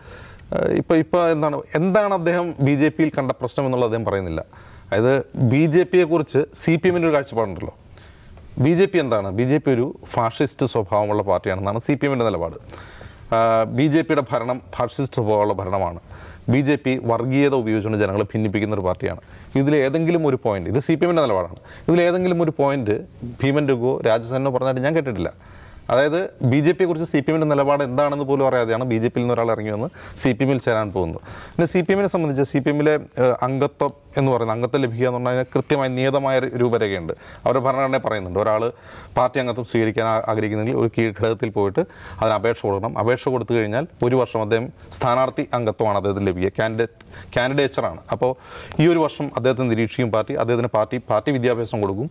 [0.81, 4.41] ഇപ്പം ഇപ്പോൾ ഇപ്പോൾ എന്താണ് എന്താണ് അദ്ദേഹം ബി ജെ പിയിൽ കണ്ട പ്രശ്നം എന്നുള്ളത് അദ്ദേഹം പറയുന്നില്ല.
[4.93, 5.15] അതായത്
[5.53, 7.75] ബി ജെ പിയെ കുറിച്ച് സി പി എമ്മിന്റെ ഒരു കാഴ്ചപ്പാടുണ്ടല്ലോ.
[8.65, 9.29] ബി ജെ പി എന്താണ്?
[9.37, 12.57] ബി ജെ പി ഒരു ഫാഷിസ്റ്റ് സ്വഭാവമുള്ള പാർട്ടിയാണെന്നാണ് സി പി എമ്മിന്റെ നിലപാട്.
[13.77, 16.01] ബി ജെ പിയുടെ ഭരണം ഫാഷിസ്റ്റ് സ്വഭാവമുള്ള ഭരണമാണ്.
[16.53, 19.21] ബി ജെ പി വർഗീയത ഉപയോഗിച്ചുകൊണ്ട് ജനങ്ങളെ ഭിന്നിപ്പിക്കുന്ന ഒരു പാർട്ടിയാണ്.
[19.61, 21.59] ഇതിൽ ഏതെങ്കിലും ഒരു പോയിന്റ് ഇത് സി പി എമ്മിന്റെ നിലപാടാണ്.
[21.89, 22.97] ഇതിൽ ഏതെങ്കിലും ഒരു പോയിന്റ്
[23.43, 25.33] ഭീമൻ രഘുവോ രാജസേനോ പറഞ്ഞായിട്ട് ഞാൻ കേട്ടിട്ടില്ല.
[25.93, 29.25] അതായത് ബി ജെ പിയെ കുറിച്ച് സി പി എമ്മിന്റെ നിലപാട് എന്താണെന്ന് പോലും അറിയാതെയാണ് ബി ജെ പിയിൽ
[29.25, 29.89] നിന്ന് ഒരാൾ ഇറങ്ങി വന്ന്
[30.23, 31.23] സി പി എമ്മിൽ ചേരാൻ പോകുന്നത്.
[31.55, 32.95] പിന്നെ സി പി എമ്മിനെ സംബന്ധിച്ച് സി പി എമ്മിലെ
[33.49, 37.13] അംഗത്വം എന്ന് പറയുന്നത് അംഗത്വം ലഭിക്കുക എന്ന് പറഞ്ഞാൽ കൃത്യമായ നിയതമായ രൂപരേഖയുണ്ട്.
[37.45, 38.63] അവരുടെ ഭരണഘടനയെ പറയുന്നുണ്ട് ഒരാൾ
[39.19, 41.83] പാർട്ടി അംഗത്വം സ്വീകരിക്കാൻ ആഗ്രഹിക്കുന്നെങ്കിൽ ഒരു കീഴ്ഘടകത്തിൽ പോയിട്ട്
[42.21, 42.95] അതിന് അപേക്ഷ കൊടുക്കണം.
[43.03, 44.67] അപേക്ഷ കൊടുത്തു കഴിഞ്ഞാൽ ഒരു വർഷം അദ്ദേഹം
[44.99, 46.53] സ്ഥാനാർത്ഥി അംഗത്വമാണ് അദ്ദേഹത്തിന് ലഭിക്കുക.
[46.61, 47.05] കാൻഡിഡേറ്റ്
[47.37, 48.01] കാൻഡിഡേച്ചറാണ്.
[48.15, 48.33] അപ്പോൾ
[48.83, 52.09] ഈ ഒരു വർഷം അദ്ദേഹത്തെ നിരീക്ഷിക്കും പാർട്ടി അദ്ദേഹത്തിന് പാർട്ടി പാർട്ടി വിദ്യാഭ്യാസം കൊടുക്കും.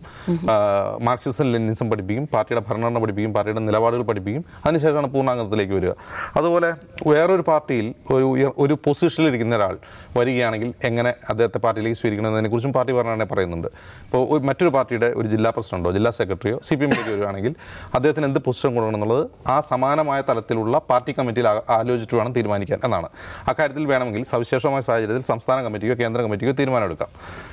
[1.08, 4.44] മാർക്സിസം ലെനിനിസം പഠിപ്പിക്കും പാർട്ടിയുടെ ഭരണഘടന പഠിപ്പിക്കും പാർട്ടിയുടെ നിലപാടുകൾ പഠിപ്പിക്കും.
[4.64, 5.92] അതിനുശേഷമാണ് പൂർണാംഗത്തിലേക്ക് വരിക.
[6.36, 6.70] അതുപോലെ
[7.08, 9.78] വേറൊരു പാർട്ടിയിൽ ഒരു ഒരു പൊസിഷനിൽ ഇരിക്കുന്ന ഒരാൾ
[10.18, 13.68] വരികയാണെങ്കിൽ എങ്ങനെ അദ്ദേഹത്തെ പാർട്ടിയിലേക്ക് സ്വീകരിക്കണമെന്നതിനെക്കുറിച്ചും പാർട്ടി ഭരണഘടന പറയുന്നുണ്ട്.
[14.06, 17.54] ഇപ്പോൾ മറ്റൊരു പാർട്ടിയുടെ ഒരു ജില്ലാ പ്രസിഡന്റോ ജില്ലാ സെക്രട്ടറിയോ സി പി എമ്മിലേക്ക് വരികയാണെങ്കിൽ
[17.94, 23.08] അദ്ദേഹത്തിന് എന്ത് പൊസിഷൻ കൊടുക്കണം എന്നുള്ളത് ആ സമാനമായ തലത്തിലുള്ള പാർട്ടി കമ്മിറ്റിയിൽ ആലോചിച്ചിട്ട് വേണം തീരുമാനിക്കാൻ എന്നാണ്.
[23.48, 27.08] അക്കാര്യത്തിൽ വേണമെങ്കിൽ സവിശേഷമായ സാഹചര്യത്തിൽ സംസ്ഥാന കമ്മിറ്റിയോ കേന്ദ്ര കമ്മിറ്റിക്കോ തീരുമാനമെടുക്കാം.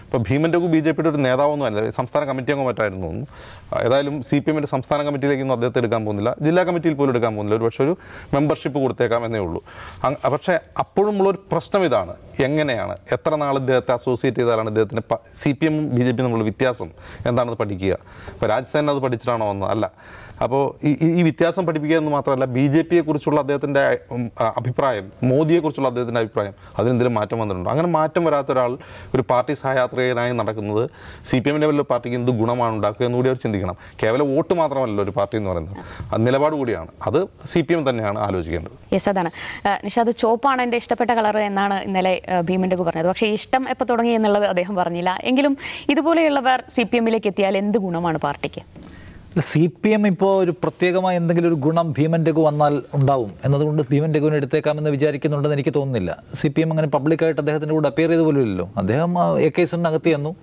[0.05, 1.89] ഇപ്പോൾ ഭീമൻ രഘു ബി ജെ പിയുടെ ഒരു നേതാവൊന്നും അല്ല.
[1.89, 3.11] സംസ്ഥാന കമ്മിറ്റി അംഗം മറ്റായിരുന്നു
[3.85, 6.31] ഏതായാലും സി പി എമ്മിന്റെ സംസ്ഥാന കമ്മിറ്റിയിലേക്കൊന്നും അദ്ദേഹത്തെ എടുക്കാൻ പോകുന്നില്ല.
[6.47, 7.57] ജില്ലാ കമ്മിറ്റിയിൽ പോലും എടുക്കാൻ പോകുന്നില്ല.
[7.59, 7.95] ഒരു പക്ഷേ ഒരു
[8.35, 9.61] മെമ്പർഷിപ്പ് കൊടുത്തേക്കാം എന്നേ ഉള്ളൂ.
[10.35, 12.15] പക്ഷേ അപ്പോഴും ഉള്ളൊരു പ്രശ്നം ഇതാണ്.
[12.43, 12.97] എങ്ങനെയാണ്?
[13.11, 15.01] എത്ര നാൾ ഇദ്ദേഹത്തെ അസോസിയേറ്റ് ചെയ്താലാണ് ഇദ്ദേഹത്തിന്
[15.35, 16.89] സി പി എമ്മും ബി ജെ പിയും തമ്മിലുള്ള വ്യത്യാസം
[17.25, 17.97] എന്താണെന്ന് പഠിക്കുക?
[18.33, 19.69] ഇപ്പോൾ രാജ്സേന അത് പഠിച്ചിട്ടാണോ വന്നത്?
[19.69, 19.91] അല്ല.
[20.43, 23.99] അപ്പോൾ ഈ ഈ- വ്യത്യാസം പഠിപ്പിക്കുക എന്ന് മാത്രമല്ല ബി ജെ പിയെ കുറിച്ചുള്ള അദ്ദേഹത്തിന്റെ
[24.41, 27.71] അഭിപ്രായം മോദിയെക്കുറിച്ചുള്ള അദ്ദേഹത്തിന്റെ അഭിപ്രായം അതിനെന്തെങ്കിലും മാറ്റം വന്നിട്ടുണ്ടോ?
[27.71, 28.77] അങ്ങനെ മാറ്റം വരാത്ത ഒരാൾ
[29.15, 30.89] ഒരു പാർട്ടി സഹയാത്രികനായി നടക്കുന്നത്
[31.25, 33.75] സി പി എമ്മിന്റെ ലെവലിലെ പാർട്ടിക്ക് എന്ത് ഗുണമാണ് ഉണ്ടാക്കുക എന്നുകൂടി അവർ ചിന്തിക്കണം.
[34.03, 35.77] കേവലം വോട്ട് മാത്രമല്ല ഒരു പാർട്ടി എന്ന് പറയുന്നത്.
[36.13, 36.87] അത് നിലപാട് കൂടിയാണ്.
[37.05, 38.93] അത് സി പി എം തന്നെയാണ് ആലോചിക്കേണ്ടത്.
[38.93, 39.31] യെസ് അതാണ്.
[39.83, 43.07] നിഷാദ് ചോപ്പാണ് എന്റെ ഇഷ്ടപ്പെട്ട കളർ എന്നാണ് ഇന്നലെ ഏഹ് ഭീമന്റെ പറഞ്ഞത്.
[43.07, 45.17] പക്ഷേ ഇഷ്ടം എപ്പോൾ തുടങ്ങി എന്നുള്ളത് അദ്ദേഹം പറഞ്ഞില്ല.
[45.23, 45.57] എങ്കിലും
[45.89, 48.63] ഇതുപോലെയുള്ളവർ സി പി എമ്മിലേക്ക് എത്തിയാൽ എന്ത് ഗുണമാണ് പാർട്ടിക്ക്?
[49.41, 53.31] സി പി എം ഇപ്പോൾ ഒരു പ്രത്യേകമായ എന്തെങ്കിലും ഒരു ഗുണം ഭീമൻ രഘു വന്നാൽ ഉണ്ടാവും.
[53.45, 56.23] എന്നതുകൊണ്ട് ഭീമൻ രഘുവിനെ എടുത്തേക്കാമെന്ന് വിചാരിക്കുന്നുണ്ടെന്ന് എനിക്ക് തോന്നുന്നില്ല.
[56.35, 58.69] സി പി എം അങ്ങനെ പബ്ലിക്കായിട്ട് അദ്ദേഹത്തിന്റെ കൂടെ അപ്പിയർ ചെയ്ത് പോലും ഇല്ലല്ലോ.
[58.77, 60.35] അദ്ദേഹം എ കെ സിനകത്ത് ചെന്നു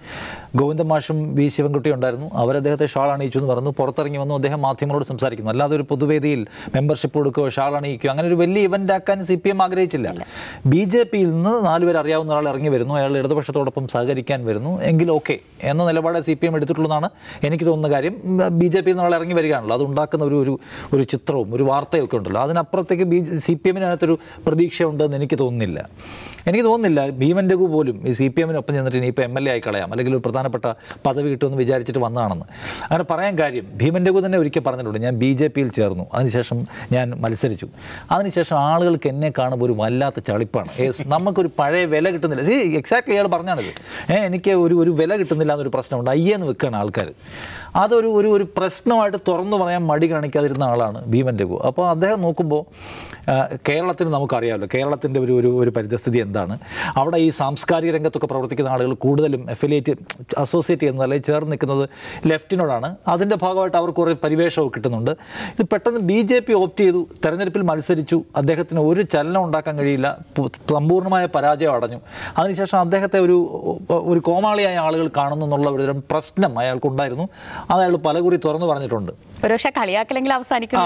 [0.56, 2.30] ഗോവിന്ദ മാഷും വി ശിവൻകുട്ടി ഉണ്ടായിരുന്നു.
[2.34, 3.70] അവർ അദ്ദേഹത്തെ ഷാൾ അണിയിച്ചു എന്ന് പറഞ്ഞു.
[3.70, 4.34] പുറത്തിറങ്ങി വന്നു.
[4.34, 5.50] അദ്ദേഹം മാധ്യമങ്ങളോട് സംസാരിക്കുന്നു.
[5.50, 9.62] അല്ലാതെ ഒരു പൊതുവേദിയിൽ മെമ്പർഷിപ്പ് കൊടുക്കുകയോ ഷാൾ അണിയിക്കുകയോ അങ്ങനെ ഒരു വലിയ ഇവന്റ് ആക്കാൻ സി പി എം
[9.62, 10.26] ആഗ്രഹിച്ചില്ല.
[10.66, 12.94] ബി ജെ പിയിൽ നിന്ന് നാലുപേർ അറിയാവുന്ന ഒരാൾ ഇറങ്ങി വരുന്നു.
[12.94, 14.82] അയാൾ ഇടതുപക്ഷത്തോടൊപ്പം സഹകരിക്കാൻ വരുന്നു.
[14.82, 17.10] എങ്കിൽ ഓക്കെ എന്ന നിലപാട് സി പി എം എടുത്തിട്ടുള്ളതാണ്
[17.42, 18.14] എനിക്ക് തോന്നുന്ന കാര്യം.
[18.52, 19.76] ബി ജെ പിയിൽ എന്നുള്ള ഇറങ്ങി വരികയാണല്ലോ.
[19.76, 20.58] അത് ഉണ്ടാക്കുന്ന ഒരു
[20.94, 22.40] ഒരു ചിത്രവും ഒരു വാർത്തയൊക്കെ ഉണ്ടല്ലോ.
[22.42, 25.88] അതിനപ്പുറത്തേക്ക് ബി സി പി എമ്മിനകത്തൊരു പ്രതീക്ഷ ഉണ്ടെന്ന് എനിക്ക് തോന്നുന്നില്ല.
[26.46, 29.62] എനിക്ക് തോന്നുന്നില്ല ഭീമൻ രഘു പോലും ഈ സി പി എമ്മിനൊപ്പം ചെന്നിട്ട് ഇനിയിപ്പോൾ എം എൽ എ ആയി
[29.66, 29.90] കളയാം.
[29.90, 30.72] അല്ലെങ്കിൽ ഒരു പ്രധാനപ്പെട്ട
[31.06, 32.44] പദവി കിട്ടുമെന്ന് വിചാരിച്ചിട്ട് വന്നതാണെന്ന്.
[32.82, 34.98] അങ്ങനെ പറയാൻ കാര്യം ഭീമൻ രഘു തന്നെ ഒരിക്കൽ പറഞ്ഞിട്ടുണ്ട്.
[34.98, 36.06] ഞാൻ ബി ജെ പിയിൽ ചേർന്നു.
[36.14, 36.58] അതിനുശേഷം
[36.92, 37.68] ഞാൻ മത്സരിച്ചു.
[38.10, 40.68] അതിനുശേഷം ആളുകൾക്ക് എന്നെ കാണുമ്പോൾ ഒരു വല്ലാത്ത ചളിപ്പാണ്.
[41.06, 42.44] നമുക്കൊരു പഴയ വില കിട്ടുന്നില്ല.
[42.82, 43.72] എക്സാക്ട്ലി അയാൾ പറഞ്ഞാണിത്.
[44.12, 46.10] ഏഹ് എനിക്ക് ഒരു ഒരു വില കിട്ടുന്നില്ല എന്നൊരു പ്രശ്നമുണ്ട്.
[46.10, 47.12] അയ്യെന്ന് വെക്കുകയാണ് ആൾക്കാർ
[47.76, 51.56] അതൊരു ഒരു ഒരു പ്രശ്നമായിട്ട് തുറന്നു പറയാൻ മടി കാണിക്കാതിരുന്ന ആളാണ് ഭീമൻ രഘു.
[51.68, 52.62] അപ്പോൾ അദ്ദേഹം നോക്കുമ്പോൾ
[53.68, 56.58] കേരളത്തിന് നമുക്കറിയാമല്ലോ കേരളത്തിന്റെ ഒരു ഒരു ഒരു പരിതസ്ഥിതി എന്താണ്?
[56.96, 59.92] അവിടെ ഈ സാംസ്കാരിക രംഗത്തൊക്കെ പ്രവർത്തിക്കുന്ന ആളുകൾ കൂടുതലും അഫിലിയേറ്റ്
[60.38, 61.88] അസോസിയേറ്റ് ചെയ്യുന്നത് അല്ലെങ്കിൽ ചേർന്ന് നിൽക്കുന്നത്
[62.26, 62.96] ലെഫ്റ്റിനോടാണ്.
[63.08, 65.10] അതിന്റെ ഭാഗമായിട്ട് അവർക്ക് കുറേ പരിവേഷമൊക്കെ കിട്ടുന്നുണ്ട്.
[65.54, 68.18] ഇത് പെട്ടെന്ന് ബി ജെ പി ഓപ്റ്റ് ചെയ്തു തെരഞ്ഞെടുപ്പിൽ മത്സരിച്ചു.
[68.36, 70.18] അദ്ദേഹത്തിന് ഒരു ചലനം ഉണ്ടാക്കാൻ കഴിയില്ല.
[70.70, 72.00] സമ്പൂർണമായ പരാജയം അടഞ്ഞു.
[72.38, 73.36] അതിനുശേഷം അദ്ദേഹത്തെ ഒരു
[73.90, 77.28] ഒരു കോമാളിയായ ആളുകൾ കാണുന്നു എന്നുള്ള ഒരു തരം പ്രശ്നം അയാൾക്കുണ്ടായിരുന്നു.
[77.70, 79.12] അത് അയാൾ പലകുറി തുറന്നു പറഞ്ഞിട്ടുണ്ട്.
[79.44, 80.78] ഒരുപക്ഷെ കളിയാക്കലെങ്കിൽ അവസാനിക്കും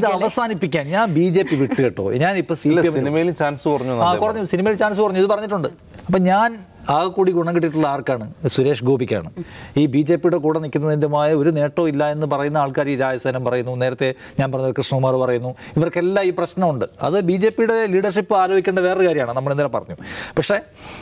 [0.00, 2.54] ഇത് അവസാനിപ്പിക്കാൻ ഞാൻ ബി ജെ പി വിട്ടു കേട്ടോ ഞാൻ ഇപ്പൊ
[2.96, 4.44] സിനിമയിലും ചാൻസ് കുറഞ്ഞു ആ കുറഞ്ഞു.
[4.52, 5.68] സിനിമയിൽ ചാൻസ് കുറഞ്ഞു ഇത് പറഞ്ഞിട്ടുണ്ട്.
[6.06, 6.50] അപ്പൊ ഞാൻ
[6.90, 8.32] ആകെ കൂടി ഗുണം കിട്ടിയിട്ടുള്ള ആർക്കാണ്?
[8.46, 9.30] സുരേഷ് ഗോപിക്കാണ്.
[9.76, 13.76] ഈ ബി ജെ പിയുടെ കൂടെ നിൽക്കുന്നതിന്റെമായ ഒരു നേട്ടവും ഇല്ല എന്ന് പറയുന്ന ആൾക്കാർ ഈ രാജസേനം പറയുന്നു.
[13.76, 15.54] നേരത്തെ ഞാൻ പറഞ്ഞത് കൃഷ്ണകുമാർ പറയുന്നു.
[15.76, 16.84] ഇവർക്കെല്ലാം ഈ പ്രശ്നമുണ്ട്.
[17.02, 19.36] അത് ബി ജെ പിയുടെ ലീഡർഷിപ്പ് ആലോചിക്കേണ്ട വേറൊരു കാര്യമാണ്.
[19.36, 19.96] നമ്മൾ ഇന്നലെ പറഞ്ഞു.
[20.38, 20.60] പക്ഷേ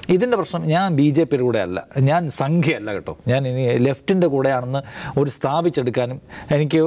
[0.08, 1.86] ഇതിന്റെ പ്രശ്നം ഞാൻ ബി ജെ പിയുടെ കൂടെ അല്ല.
[1.98, 3.18] ഞാൻ സംഖ്യയല്ല കേട്ടോ.
[3.28, 4.82] ഞാൻ ഇനി ലെഫ്റ്റിന്റെ കൂടെയാണെന്ന്
[5.20, 6.20] ഒരു സ്ഥാപിച്ചെടുക്കാനും
[6.54, 6.78] എനിക്ക്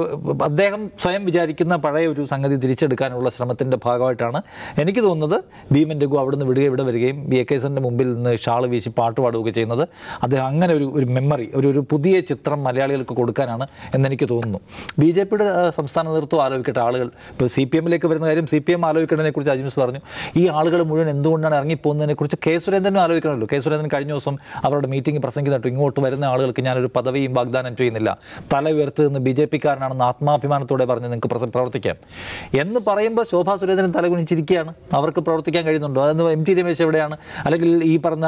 [0.42, 4.42] അദ്ദേഹം സ്വയം വിചാരിക്കുന്ന പഴയ ഒരു സംഗതി തിരിച്ചെടുക്കാനുള്ള ശ്രമത്തിന്റെ ഭാഗമായിട്ടാണ്
[4.80, 5.44] എനിക്ക് തോന്നുന്നത്.
[5.72, 9.50] ഭീമൻ രഘു അവിടുന്ന് വിടുക ഇവിടെ വരികയും ബി എ കേസറിന്റെ മുമ്പിൽ നിന്ന് ഷാൾ വീശി പാട്ട് പാടുകയൊക്കെ
[9.50, 9.88] ചെയ്യുന്നത്
[10.22, 14.60] അദ്ദേഹം അങ്ങനെ ഒരു ഒരു മെമ്മറി ഒരു ഒരു പുതിയ ചിത്രം മലയാളികൾക്ക് കൊടുക്കാനാണ് എന്നെനിക്ക് തോന്നുന്നു.
[14.98, 17.10] ബി ജെ പിയുടെ സംസ്ഥാന നേതൃത്വം ആലോചിക്കട്ടെ ആളുകൾ.
[17.30, 20.00] ഇപ്പോൾ സി പി എമ്മിലേക്ക് വരുന്ന കാര്യം സി പി എം ആലോചിക്കേണ്ടതിനെക്കുറിച്ച് അജിമിസ് പറഞ്ഞു.
[20.36, 23.48] ഈ ആളുകൾ മുഴുവൻ എന്തുകൊണ്ടാണ് ഇറങ്ങിപ്പോകുന്നതിനെക്കുറിച്ച് കെ സുരേന്ദ്രനും ആലോചിക്കണമല്ലോ.
[23.52, 28.18] കെ സുരേന്ദ്രൻ കഴിഞ്ഞ ദിവസം അവരുടെ മീറ്റിംഗ് പ്രസംഗിക്കുന്നിട്ട് ഇങ്ങോട്ട് വരുന്ന ആളുകൾക്ക് ഞാനൊരു പദവിയും വാഗ്ദാനം ചെയ്യുന്നില്ല.
[28.54, 31.96] തല ഉയർത്ത് നിന്ന് ബി ജെ പിക്കാരനാണെന്ന് ആത്മാഭിമാനത്തോടെ പറഞ്ഞ് നിങ്ങൾക്ക് പ്രവർത്തിക്കാം.
[32.60, 36.04] എന്ന് പറയുമ്പോൾ ശോഭാ സുരേന്ദ്രൻ തലകുനിച്ചിരിക്കുകയാണ് അവർക്ക് പ്രവർത്തിക്കാൻ കഴിയുന്നുണ്ടോ?
[36.04, 37.16] അതെന്ന് എം ടി രമേശ് എവിടെയാണ്?
[37.44, 38.26] അല്ലെങ്കിൽ ഈ പറഞ്ഞ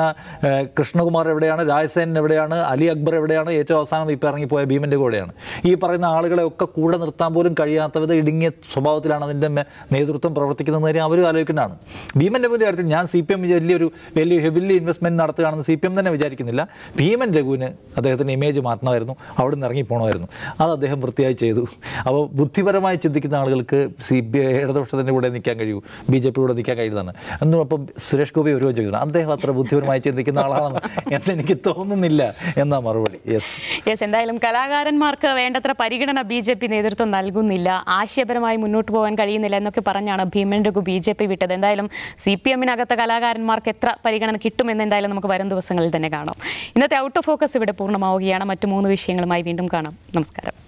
[0.78, 5.32] കൃഷ്ണകുമാർ എവിടെയാണ് രാജസേനൻ എവിടെയാണ് അലി അക്ബർ എവിടെയാണ് ഏറ്റവും അവസാനം ഇപ്പോൾ ഇറങ്ങിപ്പോയ ഭീമന്റെ കൂടെയാണ്.
[5.64, 9.48] ഈ പറയുന്ന ആളുകളെ ഒക്കെ കൂടെ നിർത്താൻ പോലും കഴിയാത്ത വിധ ഇടുങ്ങിയ സ്വഭാവത്തിലാണ് അതിന്റെ
[9.92, 11.78] നേതൃത്വം പ്രവർത്തിക്കുന്നത് കാര്യം അവരും ആലോചിക്കുന്നതാണ്.
[12.16, 15.98] ഭീമന്റെ മുന്നിൽ കാര്യത്തിൽ ഞാൻ സി പി എം വലിയൊരു വലിയ ഹെവിലി ഇൻവെസ്റ്റ്മെന്റ് നടത്തുകയാണെന്ന് സി പി എം
[15.98, 16.68] തന്നെ വിചാരിക്കുന്നില്ല.
[16.98, 17.64] ഭീമൻ രഘുവിന്
[17.96, 19.16] അദ്ദേഹത്തിന്റെ ഇമേജ് മാറ്റണമായിരുന്നു.
[19.38, 20.28] അവിടെ നിന്ന് ഇറങ്ങിപ്പോണമായിരുന്നു
[20.60, 21.66] അത് അദ്ദേഹം വൃത്തിയായി ചെയ്തു.
[22.06, 25.82] അപ്പോൾ ബുദ്ധിപരമായി ചിന്തിക്കുന്ന ആളുകൾക്ക് സി പി ഇടതുപക്ഷത്തിന്റെ കൂടെ നിൽക്കാൻ കഴിയൂ.
[26.10, 27.14] ബി ജെ പിയുടെ നിൽക്കാൻ കഴിയുന്നതാണ്.
[27.42, 28.98] എന്നും അപ്പം സുരേഷ് ഗോപി ഒരു ചോദിക്കുന്നു.
[28.98, 30.80] അദ്ദേഹം അത്ര ബുദ്ധിപരമായി ചിന്തിക്കുന്ന ആളാണെന്ന്
[31.16, 32.22] എന്നെനിക്ക് തോന്നുന്നില്ല
[32.62, 33.18] എന്നാ മറുപടി.
[33.34, 33.52] യെസ്
[33.88, 37.68] യെസ് എന്തായാലും കലാകാരന്മാർക്ക് വേണ്ടത്ര പരിഗണന ബി ജെ പി നേതൃത്വം നൽകുന്നില്ല.
[37.98, 41.54] ആശയപരമായി മുന്നോട്ട് പോകാൻ കഴിയുന്നില്ല എന്നൊക്കെ പറഞ്ഞാണ് Bheeman Raghu B J P വിട്ടത്.
[41.58, 41.88] എന്തായാലും
[42.26, 46.38] സി പി എമ്മിനകത്തെ കലാകാരന്മാർക്ക് എത്ര പരിഗണന കിട്ടുമെന്ന് എന്തായാലും നമുക്ക് വരും ദിവസങ്ങളിൽ തന്നെ കാണാം.
[46.76, 48.44] ഇന്നത്തെ ഔട്ട് ഓഫ് ഫോക്കസ് ഇവിടെ പൂർണമാവുകയാണ്.
[48.52, 49.96] മറ്റു മൂന്ന് വിഷയങ്ങളുമായി വീണ്ടും കാണാം.
[50.18, 50.65] നമസ്കാരം.